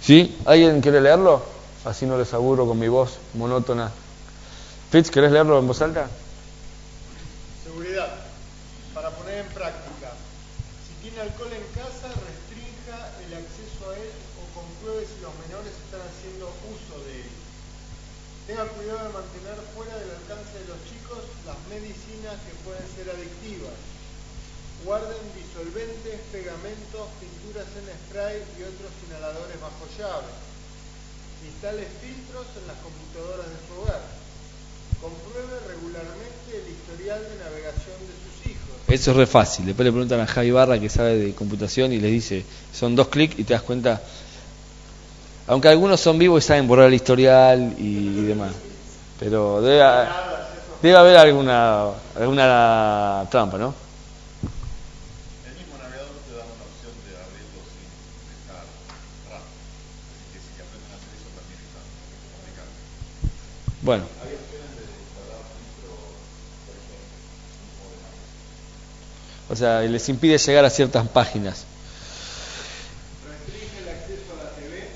[0.00, 0.38] ¿Sí?
[0.46, 1.44] ¿Alguien quiere leerlo?
[1.84, 3.90] Así no les aburro con mi voz monótona.
[4.90, 6.08] Fitz, ¿querés leerlo en voz alta?
[7.64, 8.08] Seguridad.
[8.94, 10.14] Para poner en práctica.
[10.88, 15.74] Si tiene alcohol en casa, restrinja el acceso a él o compruebe si los menores
[15.84, 17.30] están haciendo uso de él.
[18.46, 23.10] Tenga cuidado de mantener fuera del alcance de los chicos las medicinas que pueden ser
[23.10, 23.76] adictivas
[24.84, 30.26] Guarden disolventes, pegamentos, pinturas en spray y otros inhaladores bajo llave.
[31.46, 34.02] Instale filtros en las computadoras de su hogar.
[35.00, 38.74] Compruebe regularmente el historial de navegación de sus hijos.
[38.88, 39.66] Eso es re fácil.
[39.66, 42.44] Después le preguntan a Javi Barra que sabe de computación y le dice,
[42.74, 44.02] son dos clics y te das cuenta.
[45.46, 48.52] Aunque algunos son vivos y saben borrar el historial y, demás.
[49.18, 49.82] Pero debe,
[50.82, 51.86] debe haber alguna,
[52.16, 53.89] alguna trampa, ¿no?
[63.82, 64.04] Bueno.
[69.48, 71.64] O sea, les impide llegar a ciertas páginas.
[73.26, 74.86] Restringe el acceso a la TV,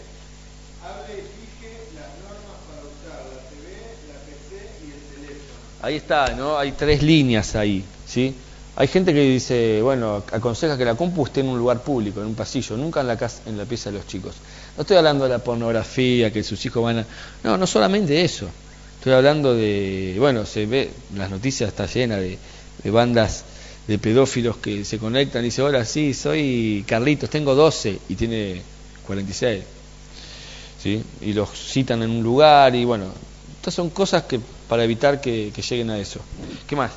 [0.80, 3.82] hable y fije las normas para usar la TV,
[4.12, 5.58] la PC y el teléfono.
[5.82, 6.56] Ahí está, ¿no?
[6.56, 8.32] Hay tres líneas ahí, ¿sí?
[8.76, 12.26] Hay gente que dice, bueno, aconseja que la compu esté en un lugar público, en
[12.26, 14.36] un pasillo, nunca en la casa, en la pieza de los chicos.
[14.76, 17.06] No estoy hablando de la pornografía, que sus hijos van a...
[17.42, 18.48] No, no solamente eso.
[19.04, 22.38] Estoy hablando de, bueno, se ve, las noticias está llena de,
[22.86, 23.44] bandas
[23.86, 28.62] de pedófilos que se conectan y dicen, hola, sí, soy Carlitos, tengo 12 y tiene
[29.06, 29.62] 46.
[30.82, 31.04] ¿Sí?
[31.20, 33.08] Y los citan en un lugar y bueno,
[33.58, 34.40] estas son cosas que
[34.70, 36.20] para evitar que lleguen a eso.
[36.66, 36.92] ¿Qué más?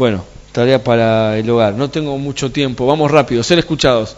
[0.00, 1.74] Bueno, tarea para el hogar.
[1.74, 2.86] No tengo mucho tiempo.
[2.86, 3.42] Vamos rápido.
[3.42, 4.16] Ser escuchados.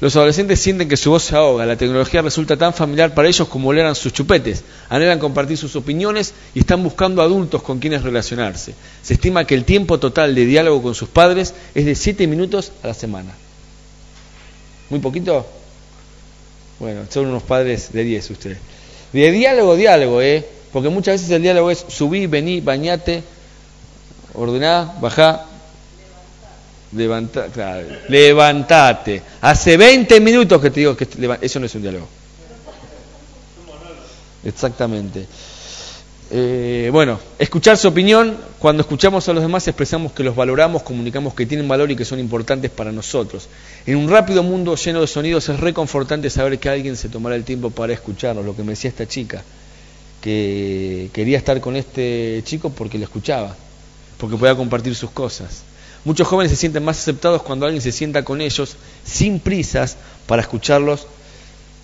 [0.00, 1.64] Los adolescentes sienten que su voz se ahoga.
[1.66, 4.64] La tecnología resulta tan familiar para ellos como eran sus chupetes.
[4.88, 8.74] Anhelan compartir sus opiniones y están buscando adultos con quienes relacionarse.
[9.04, 12.72] Se estima que el tiempo total de diálogo con sus padres es de 7 minutos
[12.82, 13.32] a la semana.
[14.90, 15.46] ¿Muy poquito?
[16.80, 18.58] Bueno, son unos padres de 10 ustedes.
[19.12, 20.44] De diálogo, diálogo, ¿eh?
[20.72, 23.22] Porque muchas veces el diálogo es subí, vení, bañate,
[24.34, 25.46] ordená, bajá,
[26.92, 29.22] levanta, claro, levantate.
[29.40, 31.08] Hace 20 minutos que te digo que
[31.40, 32.08] eso no es un diálogo.
[34.44, 35.26] Exactamente.
[36.34, 41.34] Eh, bueno, escuchar su opinión, cuando escuchamos a los demás expresamos que los valoramos, comunicamos
[41.34, 43.48] que tienen valor y que son importantes para nosotros.
[43.84, 47.44] En un rápido mundo lleno de sonidos es reconfortante saber que alguien se tomará el
[47.44, 49.42] tiempo para escucharnos, lo que me decía esta chica,
[50.22, 53.54] que quería estar con este chico porque le escuchaba
[54.22, 55.64] porque pueda compartir sus cosas.
[56.04, 59.96] Muchos jóvenes se sienten más aceptados cuando alguien se sienta con ellos sin prisas
[60.28, 61.08] para escucharlos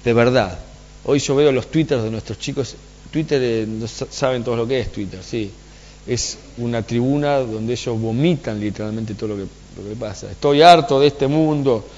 [0.04, 0.56] de verdad.
[1.04, 2.76] Hoy yo veo los twitters de nuestros chicos,
[3.10, 5.50] Twitter eh, saben todos lo que es Twitter, sí.
[6.06, 9.48] Es una tribuna donde ellos vomitan literalmente todo lo que,
[9.82, 10.30] lo que pasa.
[10.30, 11.88] Estoy harto de este mundo,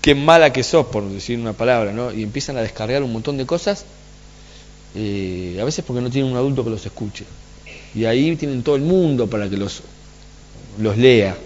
[0.00, 2.12] qué mala que sos, por decir una palabra, ¿no?
[2.12, 3.84] Y empiezan a descargar un montón de cosas,
[4.96, 7.24] eh, a veces porque no tienen un adulto que los escuche
[7.94, 9.82] y ahí tienen todo el mundo para que los,
[10.78, 11.36] los lea.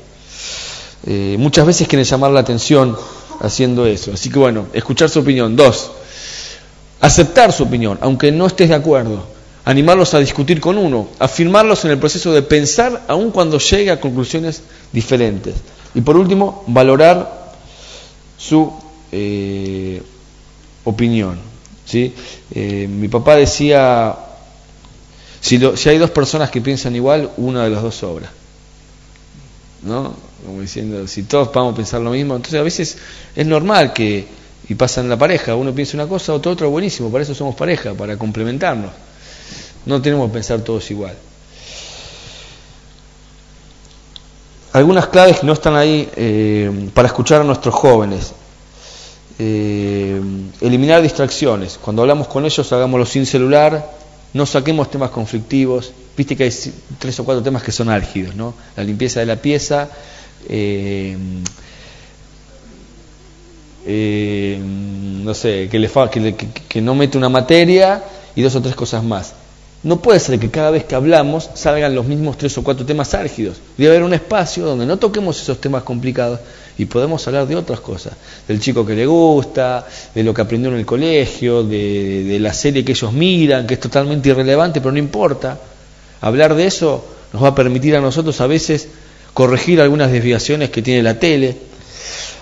[1.06, 2.96] Eh, muchas veces quieren llamar la atención
[3.40, 4.12] haciendo eso.
[4.12, 5.56] Así que bueno, escuchar su opinión.
[5.56, 5.90] Dos,
[7.00, 9.24] aceptar su opinión, aunque no estés de acuerdo.
[9.64, 14.00] Animarlos a discutir con uno, afirmarlos en el proceso de pensar aun cuando llegue a
[14.00, 15.54] conclusiones diferentes.
[15.94, 17.54] Y por último, valorar
[18.38, 18.72] su
[19.12, 20.02] eh,
[20.84, 21.38] opinión.
[21.84, 22.14] ¿sí?
[22.52, 24.16] Eh, mi papá decía,
[25.40, 28.30] si, si hay dos personas que piensan igual, una de las dos sobra.
[29.82, 30.14] ¿No?
[30.44, 32.98] Como diciendo, si todos vamos a pensar lo mismo, entonces a veces
[33.34, 34.26] es normal que,
[34.68, 37.54] y pasa en la pareja, uno piensa una cosa, otro otro, buenísimo, para eso somos
[37.54, 38.90] pareja, para complementarnos.
[39.86, 41.16] No tenemos que pensar todos igual.
[44.72, 48.32] Algunas claves que no están ahí eh, para escuchar a nuestros jóvenes.
[49.38, 50.20] Eh,
[50.60, 51.78] eliminar distracciones.
[51.82, 53.99] Cuando hablamos con ellos, hagámoslo sin celular,
[54.32, 55.92] no saquemos temas conflictivos.
[56.16, 56.52] Viste que hay
[56.98, 58.54] tres o cuatro temas que son álgidos, ¿no?
[58.76, 59.88] La limpieza de la pieza,
[60.48, 61.16] eh,
[63.86, 65.88] eh, no sé, que, le,
[66.34, 68.02] que, que no mete una materia
[68.34, 69.34] y dos o tres cosas más.
[69.82, 73.14] No puede ser que cada vez que hablamos salgan los mismos tres o cuatro temas
[73.14, 73.56] álgidos.
[73.78, 76.40] Debe haber un espacio donde no toquemos esos temas complicados
[76.80, 78.14] y podemos hablar de otras cosas.
[78.48, 82.82] Del chico que le gusta, de lo que aprendió en el colegio, de, la serie
[82.82, 85.58] que ellos miran, que es totalmente irrelevante, pero no importa.
[86.22, 87.04] Hablar de eso
[87.34, 88.88] nos va a permitir a nosotros a veces
[89.34, 91.54] corregir algunas desviaciones que tiene la tele,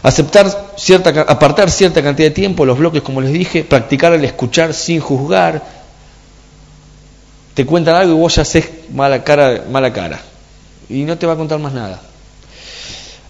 [0.04, 4.72] aceptar cierta, apartar cierta cantidad de tiempo, los bloques como les dije, practicar el escuchar
[4.72, 5.64] sin juzgar,
[7.54, 10.20] te cuentan algo y vos ya haces mala cara, mala cara.
[10.88, 12.00] Y no te va a contar más nada.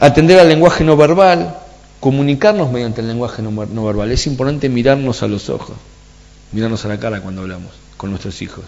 [0.00, 1.58] Atender al lenguaje no verbal,
[2.00, 4.10] comunicarnos mediante el lenguaje no, no verbal.
[4.12, 5.76] Es importante mirarnos a los ojos,
[6.52, 8.64] mirarnos a la cara cuando hablamos con nuestros hijos.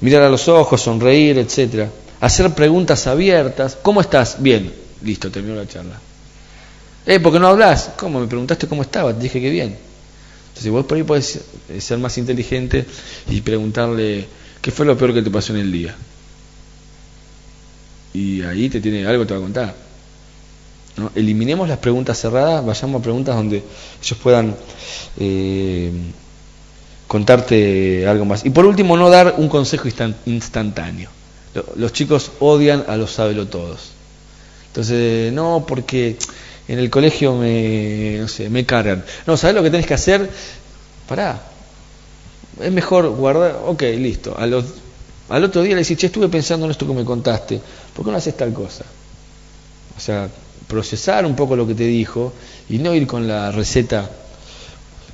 [0.00, 1.90] Mirar a los ojos, sonreír, etcétera.
[2.20, 3.76] Hacer preguntas abiertas.
[3.82, 4.36] ¿Cómo estás?
[4.40, 4.72] Bien.
[5.02, 5.98] Listo, terminó la charla.
[7.06, 7.90] Eh, ¿por qué no hablas?
[7.96, 8.20] ¿Cómo?
[8.20, 9.76] Me preguntaste cómo estaba, te dije que bien.
[10.48, 11.40] Entonces vos por ahí podés
[11.78, 12.84] ser más inteligente
[13.28, 14.26] y preguntarle
[14.60, 15.94] qué fue lo peor que te pasó en el día.
[18.12, 19.74] Y ahí te tiene algo te va a contar.
[20.96, 21.12] ¿no?
[21.14, 23.62] Eliminemos las preguntas cerradas, vayamos a preguntas donde
[24.02, 24.56] ellos puedan
[25.18, 25.92] eh,
[27.06, 28.44] contarte algo más.
[28.44, 29.88] Y por último, no dar un consejo
[30.26, 31.10] instantáneo.
[31.76, 33.90] Los chicos odian a los todos
[34.68, 36.16] Entonces, no, porque
[36.68, 39.04] en el colegio me, no sé, me cargan.
[39.26, 40.30] No, ¿sabes lo que tenés que hacer?
[41.08, 41.42] Pará.
[42.60, 44.36] Es mejor guardar, ok, listo.
[44.38, 44.66] A los,
[45.30, 47.60] al otro día le decís, che, estuve pensando en esto que me contaste,
[47.94, 48.84] ¿por qué no haces tal cosa?
[49.96, 50.28] O sea,
[50.66, 52.32] procesar un poco lo que te dijo
[52.68, 54.10] y no ir con la receta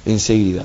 [0.04, 0.64] enseguida.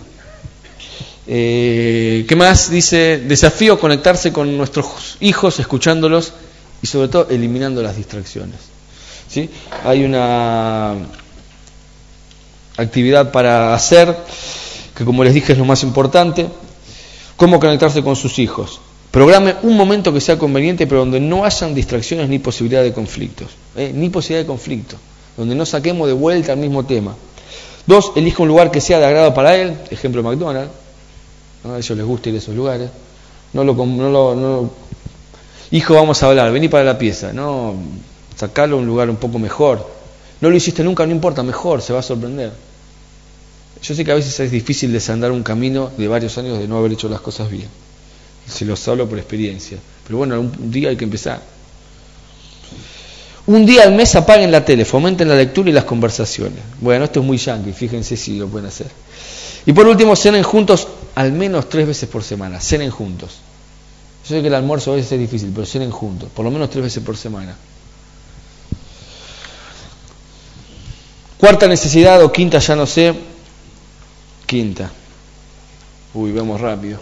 [1.27, 2.69] Eh, ¿Qué más?
[2.71, 6.33] Dice, desafío conectarse con nuestros hijos, escuchándolos
[6.81, 8.57] y sobre todo eliminando las distracciones.
[9.29, 9.49] ¿sí?
[9.83, 10.95] Hay una
[12.77, 14.15] actividad para hacer,
[14.95, 16.47] que como les dije es lo más importante,
[17.37, 18.81] cómo conectarse con sus hijos.
[19.11, 23.49] Programe un momento que sea conveniente, pero donde no hayan distracciones ni posibilidad de conflictos.
[23.75, 23.91] ¿eh?
[23.93, 24.95] Ni posibilidad de conflicto.
[25.35, 27.15] Donde no saquemos de vuelta el mismo tema.
[27.85, 29.75] Dos, elija un lugar que sea de agrado para él.
[29.89, 30.71] Ejemplo, McDonald's.
[31.65, 32.89] A ellos les gusta ir a esos lugares.
[33.53, 34.71] No lo, no lo, no
[35.71, 37.31] Hijo, vamos a hablar, vení para la pieza.
[37.31, 37.75] No,
[38.35, 39.87] sacarlo a un lugar un poco mejor.
[40.41, 42.51] No lo hiciste nunca, no importa, mejor, se va a sorprender.
[43.81, 46.77] Yo sé que a veces es difícil desandar un camino de varios años de no
[46.77, 47.69] haber hecho las cosas bien.
[48.51, 49.77] Se los hablo por experiencia.
[50.05, 51.41] Pero bueno, un día hay que empezar.
[53.47, 56.59] Un día al mes apaguen la tele, fomenten la lectura y las conversaciones.
[56.79, 58.87] Bueno, esto es muy yankee, fíjense si lo pueden hacer.
[59.65, 62.59] Y por último, cenen juntos al menos tres veces por semana.
[62.59, 63.37] Cenen juntos.
[64.27, 66.69] Yo sé que el almuerzo a veces es difícil, pero cenen juntos, por lo menos
[66.69, 67.55] tres veces por semana.
[71.37, 73.15] Cuarta necesidad o quinta, ya no sé.
[74.45, 74.91] Quinta.
[76.13, 76.99] Uy, vemos rápido.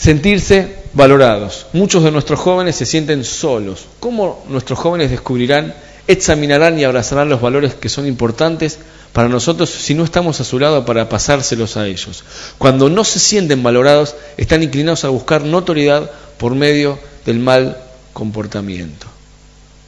[0.00, 1.66] Sentirse valorados.
[1.74, 3.84] Muchos de nuestros jóvenes se sienten solos.
[4.00, 5.74] ¿Cómo nuestros jóvenes descubrirán,
[6.06, 8.78] examinarán y abrazarán los valores que son importantes
[9.12, 12.24] para nosotros si no estamos a su lado para pasárselos a ellos?
[12.56, 17.76] Cuando no se sienten valorados, están inclinados a buscar notoriedad por medio del mal
[18.14, 19.06] comportamiento.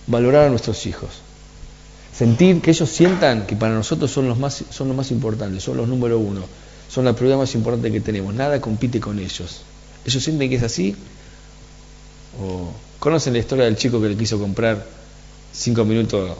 [0.09, 1.09] Valorar a nuestros hijos.
[2.15, 5.79] Sentir que ellos sientan que para nosotros son los más, son los más importantes, son
[5.79, 6.43] los número uno,
[6.91, 8.35] son la prioridad más importante que tenemos.
[8.35, 9.63] Nada compite con ellos.
[10.05, 10.94] Ellos sienten que es así.
[12.40, 14.84] O conocen la historia del chico que le quiso comprar
[15.53, 16.36] cinco minutos.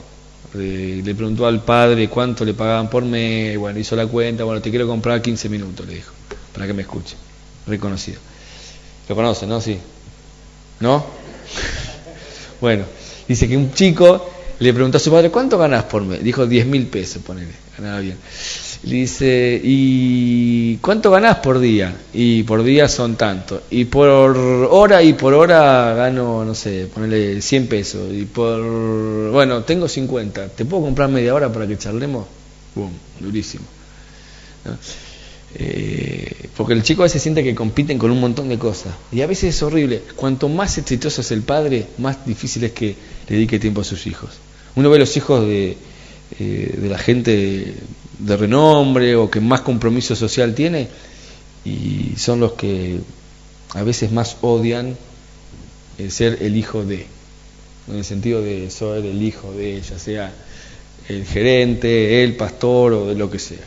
[0.53, 3.57] Le, preguntó al padre cuánto le pagaban por mes.
[3.57, 4.43] Bueno, hizo la cuenta.
[4.43, 6.11] Bueno, te quiero comprar 15 minutos, le dijo,
[6.53, 7.15] para que me escuche.
[7.67, 8.19] Reconocido.
[9.07, 9.61] Lo conocen, ¿no?
[9.61, 9.77] Sí.
[10.79, 11.05] ¿No?
[12.61, 12.85] bueno,
[13.27, 16.23] dice que un chico le preguntó a su padre, ¿cuánto ganas por mes?
[16.23, 18.17] Dijo 10 mil pesos, ponele, ganaba bien.
[18.83, 21.95] Dice, ¿y cuánto ganás por día?
[22.13, 23.63] Y por día son tanto.
[23.71, 28.13] Y por hora y por hora gano, no sé, ponerle 100 pesos.
[28.13, 30.49] Y por, bueno, tengo 50.
[30.49, 32.25] ¿Te puedo comprar media hora para que charlemos?
[32.75, 33.63] Boom, durísimo.
[35.55, 38.93] Eh, porque el chico a veces siente que compiten con un montón de cosas.
[39.13, 40.01] Y a veces es horrible.
[40.17, 42.97] Cuanto más exitoso es el padre, más difícil es que
[43.29, 44.31] le dedique tiempo a sus hijos.
[44.75, 45.77] Uno ve los hijos de,
[46.37, 47.75] eh, de la gente
[48.23, 50.87] de renombre o que más compromiso social tiene
[51.65, 52.99] y son los que
[53.73, 54.97] a veces más odian
[55.97, 57.05] el ser el hijo de,
[57.87, 60.33] en el sentido de ser el hijo de, ya sea
[61.09, 63.65] el gerente, el pastor o de lo que sea.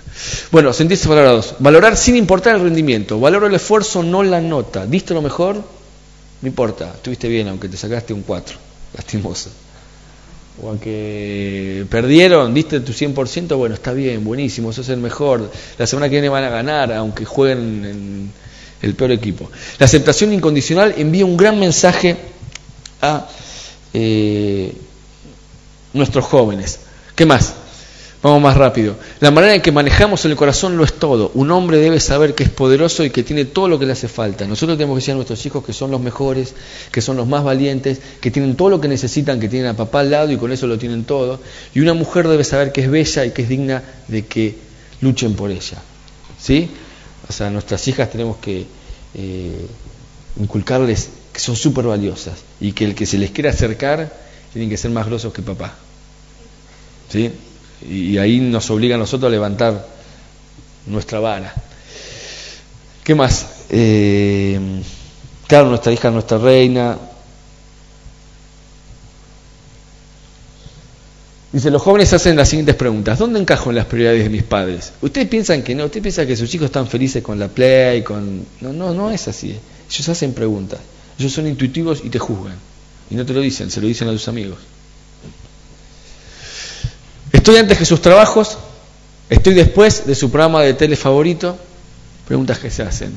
[0.50, 1.54] Bueno, sentirse valorados.
[1.58, 3.20] Valorar sin importar el rendimiento.
[3.20, 4.86] Valoro el esfuerzo, no la nota.
[4.86, 5.56] ¿Diste lo mejor?
[5.56, 8.56] No importa, estuviste bien, aunque te sacaste un 4.
[8.94, 9.50] Lastimoso
[10.62, 15.50] o a que perdieron, diste tu 100%, bueno, está bien, buenísimo, sos el mejor.
[15.78, 18.32] La semana que viene van a ganar, aunque jueguen en
[18.82, 19.50] el peor equipo.
[19.78, 22.16] La aceptación incondicional envía un gran mensaje
[23.02, 23.28] a
[23.92, 24.72] eh,
[25.92, 26.80] nuestros jóvenes.
[27.14, 27.54] ¿Qué más?
[28.22, 28.96] Vamos más rápido.
[29.20, 31.30] La manera en que manejamos el corazón lo es todo.
[31.34, 34.08] Un hombre debe saber que es poderoso y que tiene todo lo que le hace
[34.08, 34.46] falta.
[34.46, 36.54] Nosotros tenemos que decir a nuestros hijos que son los mejores,
[36.90, 40.00] que son los más valientes, que tienen todo lo que necesitan, que tienen a papá
[40.00, 41.40] al lado y con eso lo tienen todo.
[41.74, 44.56] Y una mujer debe saber que es bella y que es digna de que
[45.02, 45.78] luchen por ella.
[46.40, 46.70] ¿Sí?
[47.28, 48.66] O sea, nuestras hijas tenemos que
[49.14, 49.66] eh,
[50.40, 54.12] inculcarles que son súper valiosas y que el que se les quiera acercar
[54.52, 55.74] tienen que ser más grosos que papá.
[57.10, 57.30] ¿Sí?
[57.82, 59.86] Y ahí nos obliga a nosotros a levantar
[60.86, 61.54] nuestra vara.
[63.04, 63.46] ¿Qué más?
[63.70, 64.58] Eh,
[65.46, 66.98] claro, nuestra hija, nuestra reina.
[71.52, 73.18] Dice, los jóvenes hacen las siguientes preguntas.
[73.18, 74.92] ¿Dónde encajo en las prioridades de mis padres?
[75.00, 78.44] Ustedes piensan que no, ustedes piensan que sus hijos están felices con la play, con...
[78.60, 79.56] No, no, no es así.
[79.88, 80.80] Ellos hacen preguntas.
[81.18, 82.56] Ellos son intuitivos y te juzgan.
[83.10, 84.58] Y no te lo dicen, se lo dicen a tus amigos.
[87.32, 88.58] Estoy antes que sus trabajos,
[89.28, 91.56] estoy después de su programa de tele favorito.
[92.26, 93.12] Preguntas que se hacen.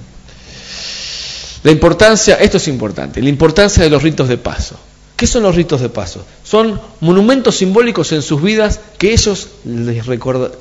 [1.64, 4.80] La importancia, esto es importante, la importancia de los ritos de paso.
[5.18, 6.24] ¿Qué son los ritos de paso?
[6.46, 10.02] Son monumentos simbólicos en sus vidas que ellos, les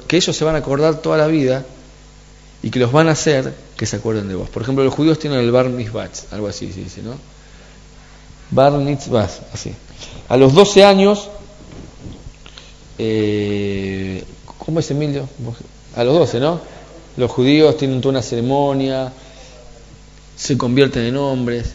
[0.09, 1.65] que ellos se van a acordar toda la vida
[2.61, 4.49] y que los van a hacer que se acuerden de vos.
[4.49, 7.15] Por ejemplo, los judíos tienen el Bar Mitzvah, algo así se dice, ¿no?
[8.51, 9.73] Bar Mitzvah, así.
[10.29, 11.29] A los 12 años
[12.99, 14.25] eh,
[14.59, 15.29] ¿cómo es Emilio?
[15.97, 16.61] A los 12, ¿no?
[17.17, 19.13] Los judíos tienen toda una ceremonia,
[20.37, 21.75] se convierten en hombres.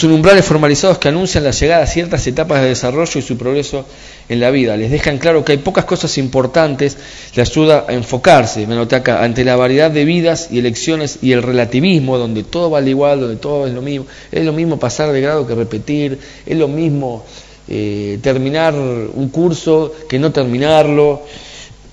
[0.00, 3.84] Son umbrales formalizados que anuncian la llegada a ciertas etapas de desarrollo y su progreso
[4.30, 4.74] en la vida.
[4.74, 6.96] Les dejan claro que hay pocas cosas importantes,
[7.34, 11.32] les ayuda a enfocarse, me noté acá, ante la variedad de vidas y elecciones y
[11.32, 14.06] el relativismo, donde todo vale igual, donde todo es lo mismo.
[14.32, 17.26] Es lo mismo pasar de grado que repetir, es lo mismo
[17.68, 21.26] eh, terminar un curso que no terminarlo.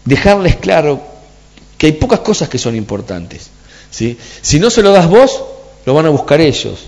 [0.05, 1.01] Dejarles claro
[1.77, 3.49] que hay pocas cosas que son importantes.
[3.91, 4.17] ¿sí?
[4.41, 5.43] Si no se lo das vos,
[5.85, 6.87] lo van a buscar ellos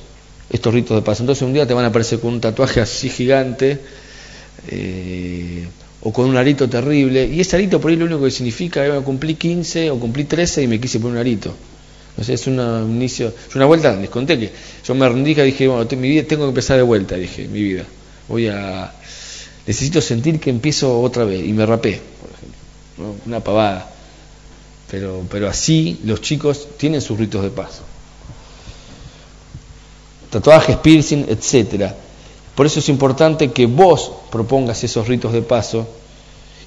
[0.50, 1.24] estos ritos de paso.
[1.24, 3.80] Entonces un día te van a aparecer con un tatuaje así gigante
[4.68, 5.68] eh,
[6.02, 7.26] o con un arito terrible.
[7.26, 10.26] Y ese arito por ahí lo único que significa es que cumplí 15 o cumplí
[10.26, 11.56] 13 y me quise poner un arito.
[12.18, 14.52] No sé, es una, un inicio, es una vuelta, les conté que
[14.86, 17.64] yo me rendí y dije, bueno, mi vida tengo que empezar de vuelta, dije, mi
[17.64, 17.86] vida.
[18.28, 18.92] Voy a,
[19.66, 23.90] necesito sentir que empiezo otra vez y me rapé, por ejemplo, una pavada.
[24.92, 27.84] Pero, pero así los chicos tienen sus ritos de paso
[30.30, 31.96] tatuajes, piercing, etcétera.
[32.56, 35.88] Por eso es importante que vos propongas esos ritos de paso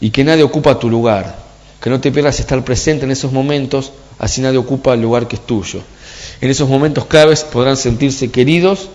[0.00, 1.36] y que nadie ocupa tu lugar,
[1.80, 5.36] que no te pierdas estar presente en esos momentos, así nadie ocupa el lugar que
[5.36, 5.80] es tuyo.
[6.40, 8.88] En esos momentos claves podrán sentirse queridos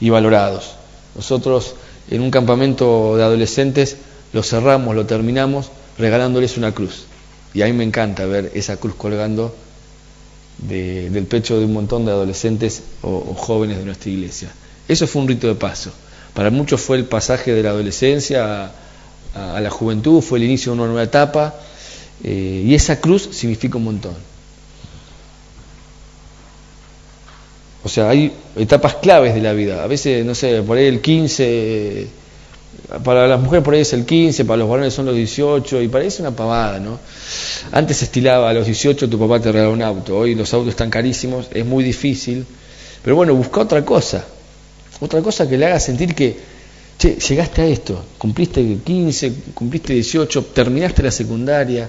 [0.00, 0.74] y valorados.
[1.14, 1.74] Nosotros
[2.10, 3.96] en un campamento de adolescentes
[4.32, 7.04] lo cerramos, lo terminamos regalándoles una cruz.
[7.54, 9.54] Y a mí me encanta ver esa cruz colgando
[10.58, 14.50] del pecho de un montón de adolescentes o, jóvenes de nuestra iglesia.
[14.88, 15.92] Eso fue un rito de paso.
[16.34, 18.72] Para muchos fue el pasaje de la adolescencia
[19.34, 21.54] a, la juventud, fue el inicio de una nueva etapa,
[22.24, 24.14] eh, y esa cruz significa un montón.
[27.84, 29.84] O sea, hay etapas claves de la vida.
[29.84, 32.08] A veces, no sé, por ahí el 15
[33.04, 35.88] para las mujeres por ahí es el 15, para los varones son los 18, y
[35.88, 36.98] parece una pavada, ¿no?
[37.72, 40.70] Antes se estilaba a los 18 tu papá te regalaba un auto, hoy los autos
[40.70, 42.46] están carísimos, es muy difícil,
[43.02, 44.24] pero bueno, busca otra cosa,
[45.00, 46.36] Otra cosa que le haga sentir que,
[46.98, 51.88] che, llegaste a esto, cumpliste 15, cumpliste 18, terminaste la secundaria,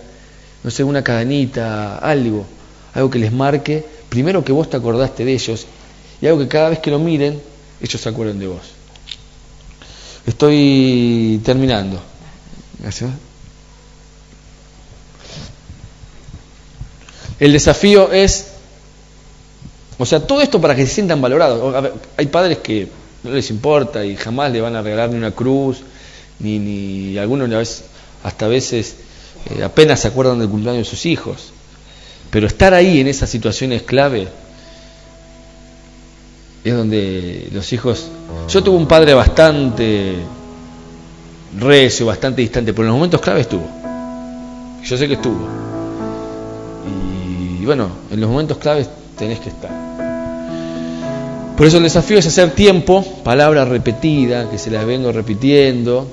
[0.63, 2.45] no sé, una cadenita, algo,
[2.93, 5.65] algo que les marque, primero que vos te acordaste de ellos
[6.21, 7.41] y algo que cada vez que lo miren,
[7.81, 8.78] ellos se acuerden de vos.
[10.29, 11.99] Estoy terminando.
[12.77, 13.09] Gracias.
[17.39, 18.51] El desafío es,
[19.97, 21.91] o sea, todo esto para que se sientan valorados.
[22.15, 22.89] hay padres que
[23.23, 25.79] no les importa y jamás le van a regalar ni una cruz,
[26.37, 27.81] ni, ni algunos
[28.23, 28.97] hasta a veces
[29.49, 31.53] eh, apenas se acuerdan del cumpleaños de sus hijos.
[32.29, 34.27] Pero estar ahí en esas situaciones clave
[36.69, 38.09] es donde los hijos...
[38.47, 40.15] Yo tuve un padre bastante
[41.57, 43.67] recio, bastante distante, pero en los momentos clave estuvo.
[44.83, 45.47] Yo sé que estuvo.
[47.59, 49.71] Y, bueno, en los momentos claves tenés que estar.
[51.57, 56.07] Por eso el desafío es hacer tiempo, palabra repetida, que se las vengo repitiendo,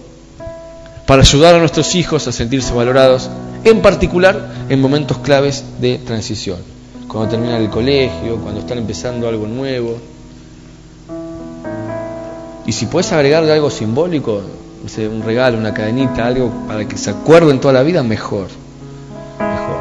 [1.06, 3.30] para ayudar a nuestros hijos a sentirse valorados,
[3.62, 6.58] en particular en momentos claves de transición,
[7.06, 9.98] cuando terminan el colegio, cuando están empezando algo nuevo.
[12.66, 14.42] Y si puedes agregarle algo simbólico,
[14.98, 18.48] un regalo, una cadenita, algo para que se acuerden toda la vida, mejor.
[19.38, 19.76] Mejor.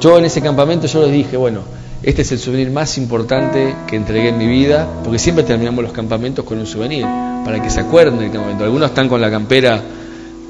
[0.00, 1.60] Yo en ese campamento yo les dije, bueno,
[2.02, 5.92] este es el souvenir más importante que entregué en mi vida, porque siempre terminamos los
[5.92, 7.04] campamentos con un souvenir,
[7.44, 8.64] para que se acuerden del campamento.
[8.64, 9.82] Algunos están con la campera,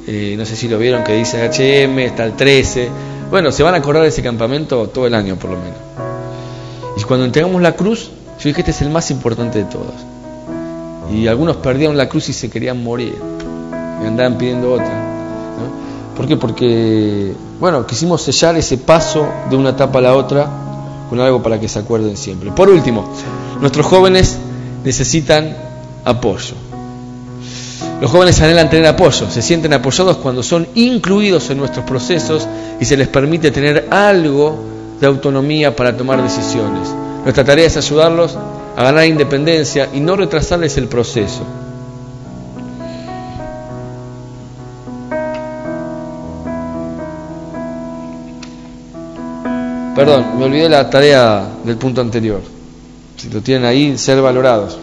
[0.06, 2.88] eh, no sé si lo vieron, que dice HM, está el 13.
[3.30, 5.78] Bueno, se van a acordar de ese campamento todo el año por lo menos.
[6.96, 10.07] Y cuando entregamos la cruz, yo dije, este es el más importante de todos.
[11.12, 13.16] Y algunos perdieron la cruz y se querían morir.
[14.02, 15.08] Y andaban pidiendo otra.
[16.16, 16.36] ¿Por qué?
[16.36, 20.48] Porque, bueno, quisimos sellar ese paso de una etapa a la otra
[21.08, 22.50] con algo para que se acuerden siempre.
[22.50, 23.08] Por último,
[23.60, 24.36] nuestros jóvenes
[24.84, 25.56] necesitan
[26.04, 26.54] apoyo.
[28.00, 32.46] Los jóvenes anhelan tener apoyo, se sienten apoyados cuando son incluidos en nuestros procesos
[32.80, 34.56] y se les permite tener algo
[35.00, 36.88] de autonomía para tomar decisiones.
[37.24, 38.36] Nuestra tarea es ayudarlos
[38.78, 41.42] a ganar independencia y no retrasarles el proceso.
[49.96, 52.40] Perdón, me olvidé la tarea del punto anterior.
[53.16, 54.78] Si lo tienen ahí, ser valorados.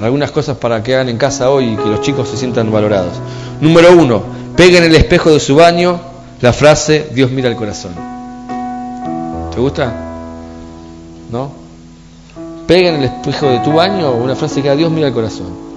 [0.00, 3.14] Algunas cosas para que hagan en casa hoy y que los chicos se sientan valorados.
[3.60, 4.22] Número uno,
[4.56, 5.98] peguen en el espejo de su baño
[6.40, 7.90] la frase Dios mira el corazón.
[9.52, 9.92] ¿Te gusta?
[11.28, 11.61] ¿No?
[12.66, 15.72] Pega en el espejo de tu baño una frase que a Dios mira el corazón.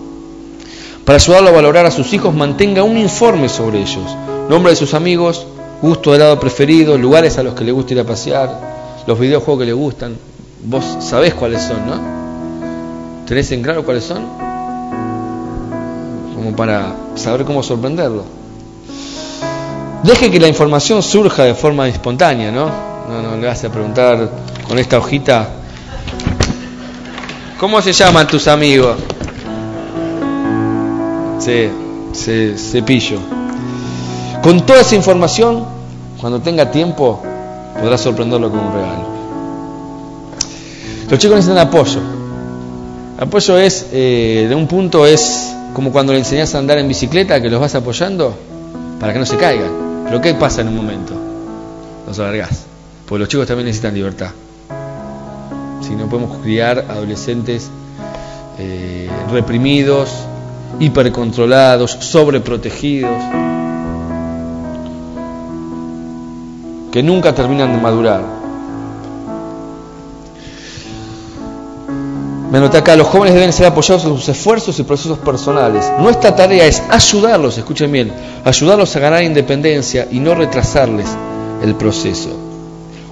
[1.04, 4.16] Para ayudarlo a valorar a sus hijos, mantenga un informe sobre ellos.
[4.50, 5.46] Nombre de sus amigos,
[5.82, 8.60] gusto de helado preferido, lugares a los que le gusta ir a pasear,
[9.06, 10.16] los videojuegos que le gustan.
[10.64, 13.26] Vos sabés cuáles son, ¿no?
[13.28, 14.24] ¿Tenés en claro cuáles son?
[16.36, 18.24] Como para saber cómo sorprenderlo.
[20.04, 22.70] Deje que la información surja de forma espontánea, ¿no?
[23.10, 24.30] No, no le vas a preguntar
[24.68, 25.50] con esta hojita
[27.60, 28.98] ¿Cómo se llaman tus amigos?
[31.40, 31.70] Sí,
[32.58, 33.20] cepillo.
[34.44, 35.66] Con toda esa información,
[36.20, 37.24] cuando tenga tiempo,
[37.80, 39.06] podrás sorprenderlo con un regalo.
[41.10, 42.02] Los chicos necesitan apoyo.
[43.20, 47.42] Apoyo es, eh, de un punto, es como cuando le enseñas a andar en bicicleta,
[47.42, 48.36] que los vas apoyando
[49.00, 50.04] para que no se caigan.
[50.06, 51.14] Pero ¿qué pasa en un momento?
[52.06, 52.66] Los alargás.
[53.06, 54.32] Porque los chicos también necesitan libertad
[55.86, 57.70] si no podemos criar adolescentes
[58.58, 60.10] eh, reprimidos,
[60.80, 63.22] hipercontrolados, sobreprotegidos,
[66.92, 68.24] que nunca terminan de madurar.
[72.52, 75.92] Me anoté acá, los jóvenes deben ser apoyados en sus esfuerzos y procesos personales.
[76.00, 78.14] Nuestra tarea es ayudarlos, escuchen bien,
[78.46, 81.08] ayudarlos a ganar independencia y no retrasarles
[81.62, 82.30] el proceso.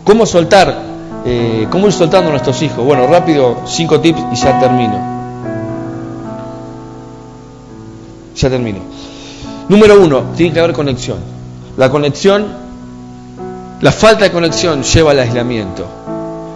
[0.06, 0.93] ¿Cómo soltar
[1.26, 2.84] eh, ¿Cómo ir soltando a nuestros hijos?
[2.84, 5.14] Bueno, rápido, cinco tips y ya termino.
[8.36, 8.80] Ya termino.
[9.70, 11.18] Número uno, tiene que haber conexión.
[11.78, 12.45] La conexión,
[13.80, 15.86] la falta de conexión lleva al aislamiento.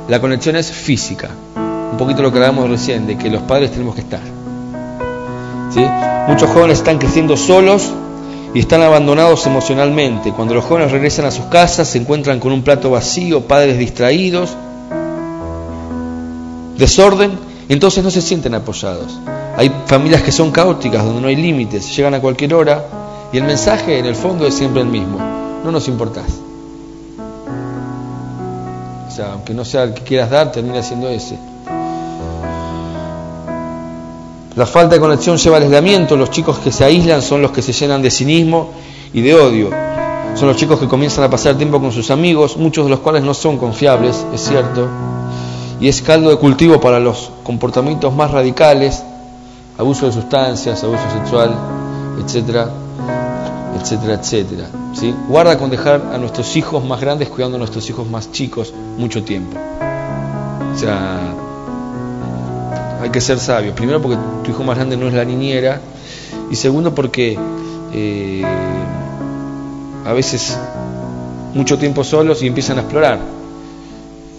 [0.10, 1.30] La conexión es física.
[1.56, 4.20] Un poquito lo que hablamos recién, de que los padres tenemos que estar.
[5.74, 5.86] ¿Sí?
[6.28, 7.94] Muchos jóvenes están creciendo solos
[8.54, 10.32] y están abandonados emocionalmente.
[10.32, 14.56] Cuando los jóvenes regresan a sus casas se encuentran con un plato vacío, padres distraídos,
[16.78, 17.38] desorden,
[17.70, 19.20] entonces no se sienten apoyados.
[19.58, 22.86] Hay familias que son caóticas, donde no hay límites, llegan a cualquier hora
[23.34, 25.18] y el mensaje en el fondo es siempre el mismo,
[25.64, 26.28] no nos importás.
[29.08, 31.38] O sea, aunque no sea el que quieras dar, termina siendo ese.
[34.58, 36.18] La falta de conexión lleva al aislamiento.
[36.18, 38.72] Los chicos que se aíslan son los que se llenan de cinismo
[39.14, 39.70] y de odio.
[40.34, 43.22] Son los chicos que comienzan a pasar tiempo con sus amigos, muchos de los cuales
[43.22, 44.88] no son confiables, es cierto.
[45.80, 49.04] Y es caldo de cultivo para los comportamientos más radicales,
[49.78, 51.56] abuso de sustancias, abuso sexual,
[52.20, 52.68] etcétera,
[53.80, 54.70] etcétera, etcétera.
[54.94, 55.14] ¿sí?
[55.28, 59.24] Guarda con dejar a nuestros hijos más grandes cuidando a nuestros hijos más chicos mucho
[59.24, 59.56] tiempo.
[60.74, 61.36] O sea,
[63.02, 63.74] hay que ser sabio.
[63.74, 65.82] Primero porque tu hijo más grande no es la niñera
[66.50, 67.38] y segundo porque
[67.94, 68.44] eh,
[70.06, 70.58] a veces
[71.54, 73.20] mucho tiempo solos y empiezan a explorar.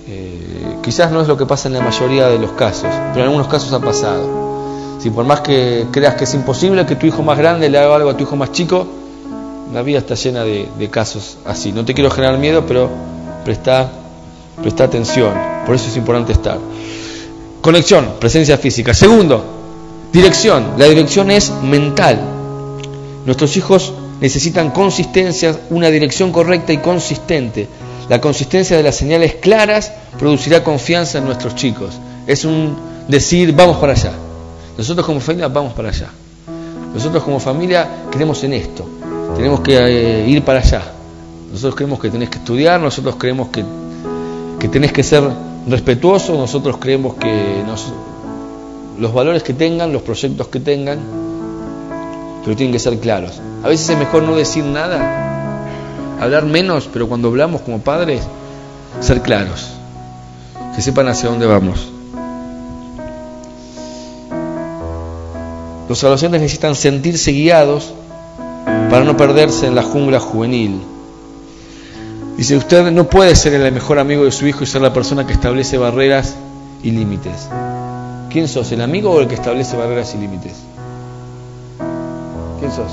[0.08, 3.22] Eh, quizás no es lo que pasa en la mayoría de los casos, pero en
[3.24, 4.48] algunos casos ha pasado.
[4.98, 7.94] Si por más que creas que es imposible que tu hijo más grande le haga
[7.94, 8.86] algo a tu hijo más chico,
[9.72, 11.72] la vida está llena de, casos así.
[11.72, 12.88] No te quiero generar miedo, pero
[13.44, 13.90] presta,
[14.60, 15.32] presta atención.
[15.66, 16.58] Por eso es importante estar.
[17.68, 18.94] Conexión, presencia física.
[18.94, 19.44] Segundo,
[20.10, 20.72] dirección.
[20.78, 22.18] La dirección es mental.
[23.26, 23.92] Nuestros hijos
[24.22, 27.68] necesitan consistencia, una dirección correcta y consistente.
[28.08, 31.90] La consistencia de las señales claras producirá confianza en nuestros chicos.
[32.26, 32.74] Es un
[33.06, 34.12] decir, vamos para allá.
[34.78, 36.08] Nosotros como familia vamos para allá.
[36.94, 38.88] Nosotros como familia creemos en esto.
[39.36, 40.84] Tenemos que eh, ir para allá.
[41.52, 43.62] Nosotros creemos que tenés que estudiar, nosotros creemos que,
[44.58, 45.22] que tenés que ser
[45.68, 47.62] respetuoso, nosotros creemos que
[48.98, 50.98] los valores que tengan, los proyectos que tengan,
[52.44, 53.40] pero tienen que ser claros.
[53.62, 55.66] A veces es mejor no decir nada,
[56.20, 58.22] hablar menos, pero cuando hablamos como padres,
[59.00, 59.68] ser claros,
[60.74, 61.88] que sepan hacia dónde vamos.
[65.88, 67.92] Los adolescentes necesitan sentirse guiados
[68.90, 70.82] para no perderse en la jungla juvenil.
[72.38, 75.26] Dice, usted no puede ser el mejor amigo de su hijo y ser la persona
[75.26, 76.36] que establece barreras
[76.84, 77.48] y límites.
[78.30, 80.52] ¿Quién sos, el amigo o el que establece barreras y límites?
[82.60, 82.92] ¿Quién sos?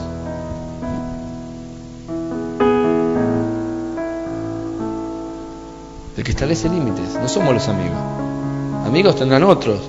[6.18, 8.00] El que establece límites, no somos los amigos.
[8.88, 9.80] Amigos tendrán otros.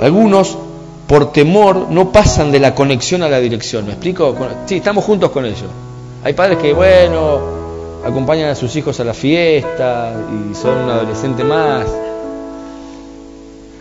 [0.00, 0.58] Algunos,
[1.06, 3.86] por temor, no pasan de la conexión a la dirección.
[3.86, 4.34] ¿Me explico?
[4.66, 5.70] Sí, estamos juntos con ellos.
[6.24, 7.59] Hay padres que, bueno,
[8.04, 11.86] acompañan a sus hijos a la fiesta y son un adolescente más.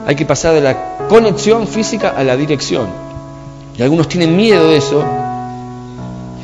[0.05, 2.87] Hay que pasar de la conexión física a la dirección.
[3.77, 5.03] Y algunos tienen miedo de eso.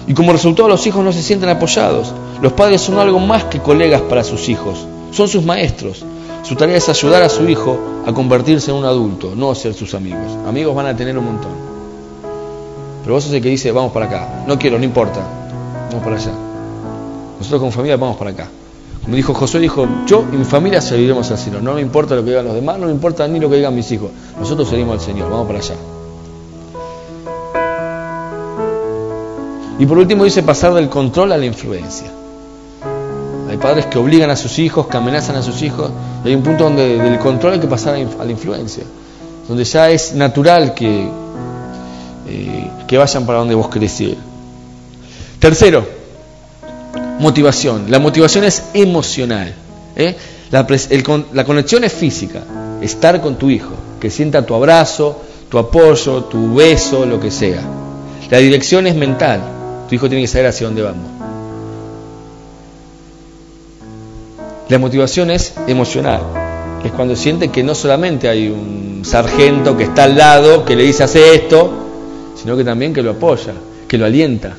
[0.08, 2.14] Y como resultado los hijos no se sienten apoyados.
[2.42, 4.86] Los padres son algo más que colegas para sus hijos.
[5.12, 6.06] Son sus maestros.
[6.44, 9.96] Su tarea es ayudar a su hijo a convertirse en un adulto, no ser sus
[9.96, 10.38] amigos.
[10.48, 11.52] Amigos van a tener un montón.
[13.02, 14.44] Pero vos sos el que dice, vamos para acá.
[14.48, 15.22] No quiero, no importa.
[15.90, 16.55] Vamos para allá.
[17.38, 18.48] Nosotros como familia vamos para acá.
[19.04, 21.62] Como dijo Josué, dijo, yo y mi familia seguiremos al Señor.
[21.62, 23.76] No me importa lo que digan los demás, no me importa ni lo que digan
[23.76, 24.10] mis hijos.
[24.40, 25.76] Nosotros seguimos al Señor, vamos para allá.
[29.78, 32.08] Y por último dice pasar del control a la influencia.
[33.48, 35.92] Hay padres que obligan a sus hijos, que amenazan a sus hijos.
[36.24, 38.84] Hay un punto donde del control hay que pasar a la influencia.
[39.48, 41.08] Donde ya es natural que,
[42.28, 44.02] eh, que vayan para donde vos querés.
[45.40, 45.86] Tercero,
[47.20, 47.86] motivación.
[47.90, 49.54] La motivación es emocional.
[49.96, 50.16] ¿eh?
[50.52, 50.66] La,
[51.34, 52.44] la, conexión es física.
[52.82, 57.62] Estar con tu hijo, que sienta tu abrazo, tu apoyo, tu beso, lo que sea.
[58.30, 59.42] La dirección es mental.
[59.90, 61.12] Tu hijo tiene que saber hacia dónde vamos.
[64.70, 66.22] La motivación es emocional.
[66.84, 70.84] Es cuando siente que no solamente hay un sargento que está al lado que le
[70.84, 71.72] dice hace esto,
[72.36, 73.54] sino que también que lo apoya,
[73.88, 74.58] que lo alienta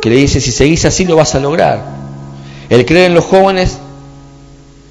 [0.00, 1.84] que le dice, si seguís así lo vas a lograr.
[2.68, 3.78] El creer en los jóvenes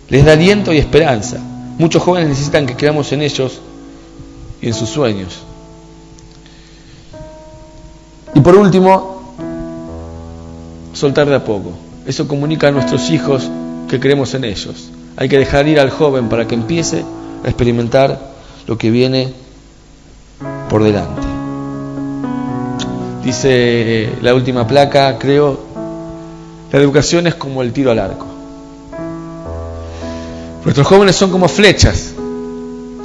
[0.09, 1.37] les da aliento y esperanza.
[1.77, 3.59] Muchos jóvenes necesitan que creamos en ellos
[4.61, 5.39] y en sus sueños.
[8.35, 9.35] Y por último,
[10.93, 11.71] soltar de a poco.
[12.05, 13.49] Eso comunica a nuestros hijos
[13.89, 14.89] que creemos en ellos.
[15.15, 17.03] Hay que dejar ir al joven para que empiece
[17.43, 18.33] a experimentar
[18.67, 19.33] lo que viene
[20.69, 21.28] por delante.
[23.23, 25.59] Dice la última placa, creo,
[26.71, 28.25] la educación es como el tiro al arco.
[30.63, 32.13] Nuestros jóvenes son como flechas.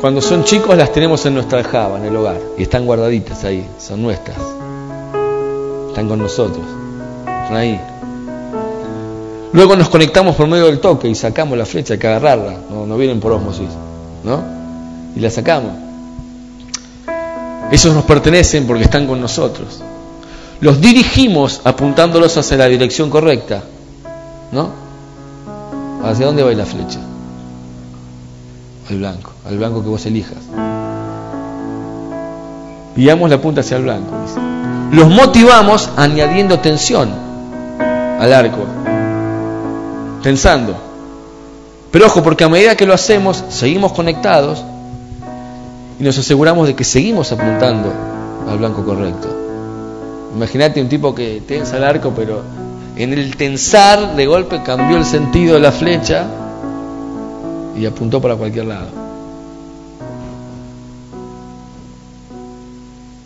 [0.00, 3.66] Cuando son chicos las tenemos en nuestra aljaba, en el hogar, y están guardaditas ahí,
[3.78, 4.36] son nuestras.
[5.88, 6.64] Están con nosotros,
[7.24, 7.80] están ahí.
[9.52, 12.86] Luego nos conectamos por medio del toque y sacamos la flecha, hay que agarrarla, no,
[12.86, 13.70] no vienen por osmosis,
[14.24, 14.42] ¿no?
[15.16, 15.72] Y la sacamos.
[17.72, 19.80] Esos nos pertenecen porque están con nosotros
[20.64, 23.64] los dirigimos apuntándolos hacia la dirección correcta.
[24.50, 24.70] ¿No?
[26.02, 27.00] ¿Hacia dónde va la flecha?
[28.88, 30.38] Al blanco, al blanco que vos elijas.
[32.96, 34.14] Guiamos la punta hacia el blanco.
[34.90, 37.10] Los motivamos añadiendo tensión
[38.18, 38.64] al arco.
[40.22, 40.74] Tensando.
[41.90, 44.64] Pero ojo, porque a medida que lo hacemos, seguimos conectados
[46.00, 47.92] y nos aseguramos de que seguimos apuntando
[48.48, 49.43] al blanco correcto.
[50.34, 52.42] Imagínate un tipo que tensa el arco, pero
[52.96, 56.26] en el tensar de golpe cambió el sentido de la flecha
[57.76, 58.88] y apuntó para cualquier lado.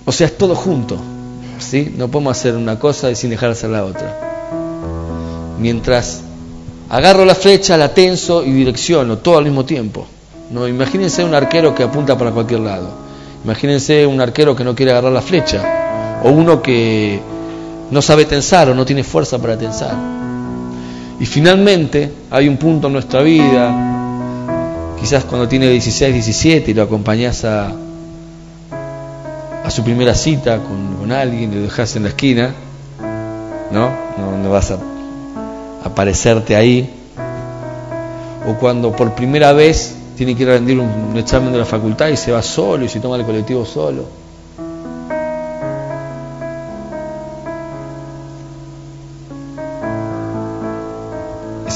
[0.05, 0.97] O sea, es todo junto.
[1.59, 1.95] ¿sí?
[1.97, 5.57] No podemos hacer una cosa y sin dejar de hacer la otra.
[5.59, 6.23] Mientras
[6.89, 10.07] agarro la flecha, la tenso y direcciono, todo al mismo tiempo.
[10.51, 12.89] No, imagínense un arquero que apunta para cualquier lado.
[13.45, 15.88] Imagínense un arquero que no quiere agarrar la flecha.
[16.23, 17.21] O uno que
[17.91, 19.95] no sabe tensar o no tiene fuerza para tensar.
[21.21, 23.75] Y finalmente hay un punto en nuestra vida,
[25.01, 27.73] quizás cuando tiene 16, 17 y lo acompañas a,
[29.65, 32.55] a su primera cita con, alguien lo dejas en la esquina,
[33.71, 33.91] ¿no?
[34.19, 34.79] No, vas a
[35.85, 36.91] aparecerte ahí.
[38.47, 42.09] O cuando por primera vez tiene que ir a rendir un, examen de la facultad
[42.09, 44.05] y se va solo y se toma el colectivo solo.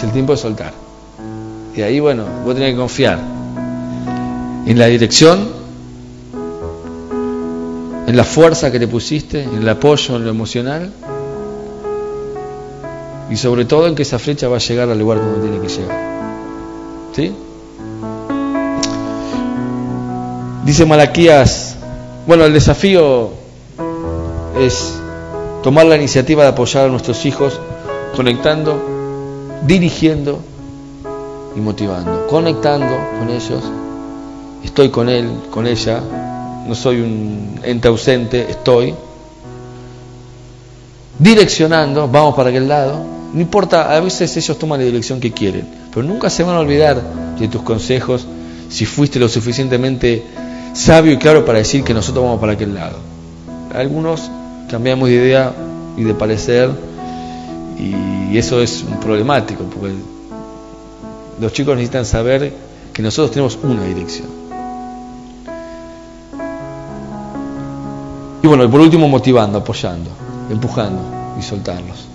[0.03, 0.73] El tiempo de soltar.
[1.75, 3.19] Y ahí, bueno, vos tenés que confiar
[4.67, 5.49] en la dirección,
[8.07, 10.93] en la fuerza que te pusiste, en el apoyo, en lo emocional
[13.31, 15.69] y sobre todo en que esa flecha va a llegar al lugar donde tiene que
[15.69, 15.99] llegar.
[17.15, 17.33] ¿Sí?
[20.65, 21.77] Dice Malaquías,
[22.27, 23.31] bueno, el desafío
[24.61, 24.95] es
[25.63, 27.59] tomar la iniciativa de apoyar a nuestros hijos
[28.15, 29.02] conectando,
[29.67, 30.41] dirigiendo
[31.57, 32.27] y motivando.
[32.29, 33.63] Conectando con ellos,
[34.65, 36.01] estoy con él, con ella,
[36.67, 38.95] no soy un ente ausente, estoy.
[41.19, 43.01] Direccionando, vamos para aquel lado.
[43.33, 46.61] No importa, a veces ellos toman la dirección que quieren, pero nunca se van a
[46.61, 47.01] olvidar
[47.39, 48.27] de tus consejos
[48.69, 50.23] si fuiste lo suficientemente
[50.75, 52.99] sabio y claro para decir que nosotros vamos para aquel lado.
[53.75, 54.31] Algunos
[54.71, 55.53] cambiamos de idea
[55.97, 56.71] y de parecer
[57.83, 59.95] y eso es problemático porque
[61.41, 62.53] los chicos necesitan saber
[62.93, 64.29] que nosotros tenemos una dirección.
[68.43, 70.11] Y bueno, por último motivando, apoyando,
[70.51, 71.01] empujando
[71.39, 72.07] y soltarlos.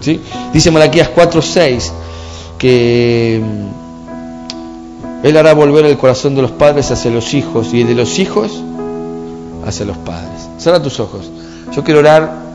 [0.00, 0.20] ¿Sí?
[0.52, 1.92] Dice Malaquías 4:6
[2.58, 3.42] que
[5.22, 8.52] él hará volver el corazón de los padres hacia los hijos y de los hijos
[9.64, 10.48] hacia los padres.
[10.58, 11.30] Cierra tus ojos.
[11.74, 12.51] Yo quiero orar.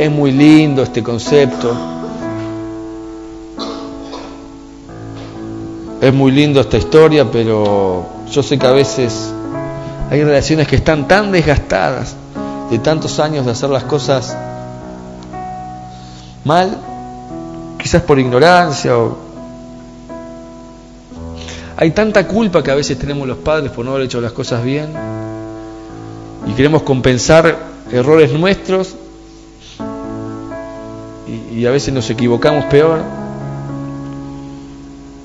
[0.00, 1.76] Es muy lindo este concepto.
[6.00, 9.30] Es muy lindo esta historia, pero yo sé que a veces
[10.10, 12.16] hay relaciones que están tan desgastadas
[12.70, 14.34] de tantos años de hacer las cosas
[16.44, 16.78] mal,
[17.76, 19.18] quizás por ignorancia o
[21.76, 24.64] hay tanta culpa que a veces tenemos los padres por no haber hecho las cosas
[24.64, 24.94] bien
[26.46, 27.58] y queremos compensar
[27.92, 28.96] errores nuestros
[31.60, 33.00] y, a veces nos equivocamos peor,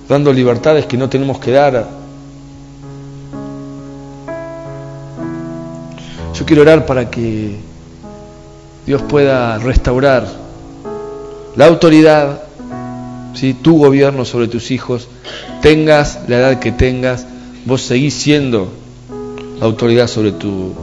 [0.10, 1.88] dando libertades que no tenemos que dar.
[6.34, 7.56] Yo quiero orar para que
[8.86, 10.28] Dios pueda restaurar
[11.56, 12.42] la autoridad,
[13.34, 13.54] ¿sí?
[13.54, 15.08] tu gobierno sobre tus hijos
[15.62, 17.26] tengas la edad que tengas,
[17.66, 18.72] vos seguís siendo
[19.62, 20.74] autoridad sobre tu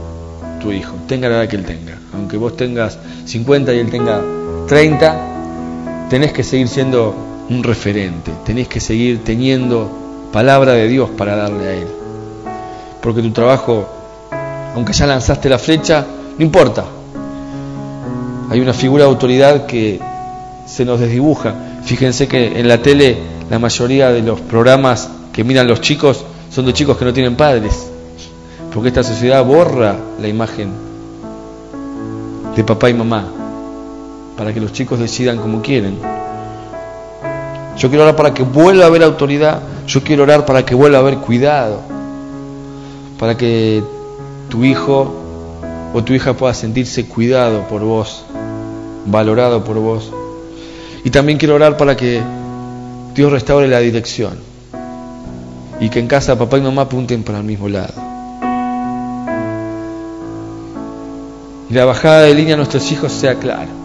[0.71, 1.99] hijo, tenga la edad que él tenga.
[2.13, 4.21] Aunque vos tengas 50 y él tenga
[4.67, 5.32] 30,
[6.13, 7.15] tenés que seguir siendo
[7.49, 9.89] un referente, tenés que seguir teniendo
[10.31, 11.87] palabra de Dios para darle a él.
[13.01, 13.89] Porque tu trabajo,
[14.75, 16.05] aunque ya lanzaste la flecha,
[16.37, 16.85] no importa.
[18.51, 19.99] Hay una figura de autoridad que
[20.67, 21.55] se nos desdibuja.
[21.83, 23.17] Fíjense que en la tele
[23.49, 27.35] la mayoría de los programas que miran los chicos son de chicos que no tienen
[27.35, 27.87] padres,
[28.71, 30.73] porque esta sociedad borra la imagen
[32.55, 33.42] de papá y mamá
[34.37, 35.97] para que los chicos decidan como quieren.
[37.77, 40.97] Yo quiero orar para que vuelva a haber autoridad, yo quiero orar para que vuelva
[40.97, 41.81] a haber cuidado,
[43.19, 43.83] para que
[44.49, 45.13] tu hijo
[45.93, 48.25] o tu hija pueda sentirse cuidado por vos,
[49.05, 50.11] valorado por vos.
[51.03, 52.21] Y también quiero orar para que
[53.13, 54.37] Dios restaure la dirección
[55.79, 57.93] y que en casa papá y mamá apunten para el mismo lado.
[61.69, 63.82] Y la bajada de línea a nuestros hijos sea clara.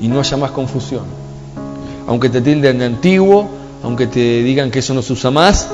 [0.00, 1.04] Y no haya más confusión.
[2.06, 3.48] Aunque te tilden de antiguo,
[3.82, 5.68] aunque te digan que eso no se usa más,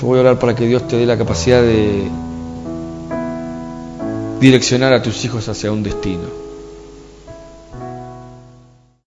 [0.00, 2.08] Yo voy a orar para que Dios te dé la capacidad de
[4.40, 6.39] direccionar a tus hijos hacia un destino.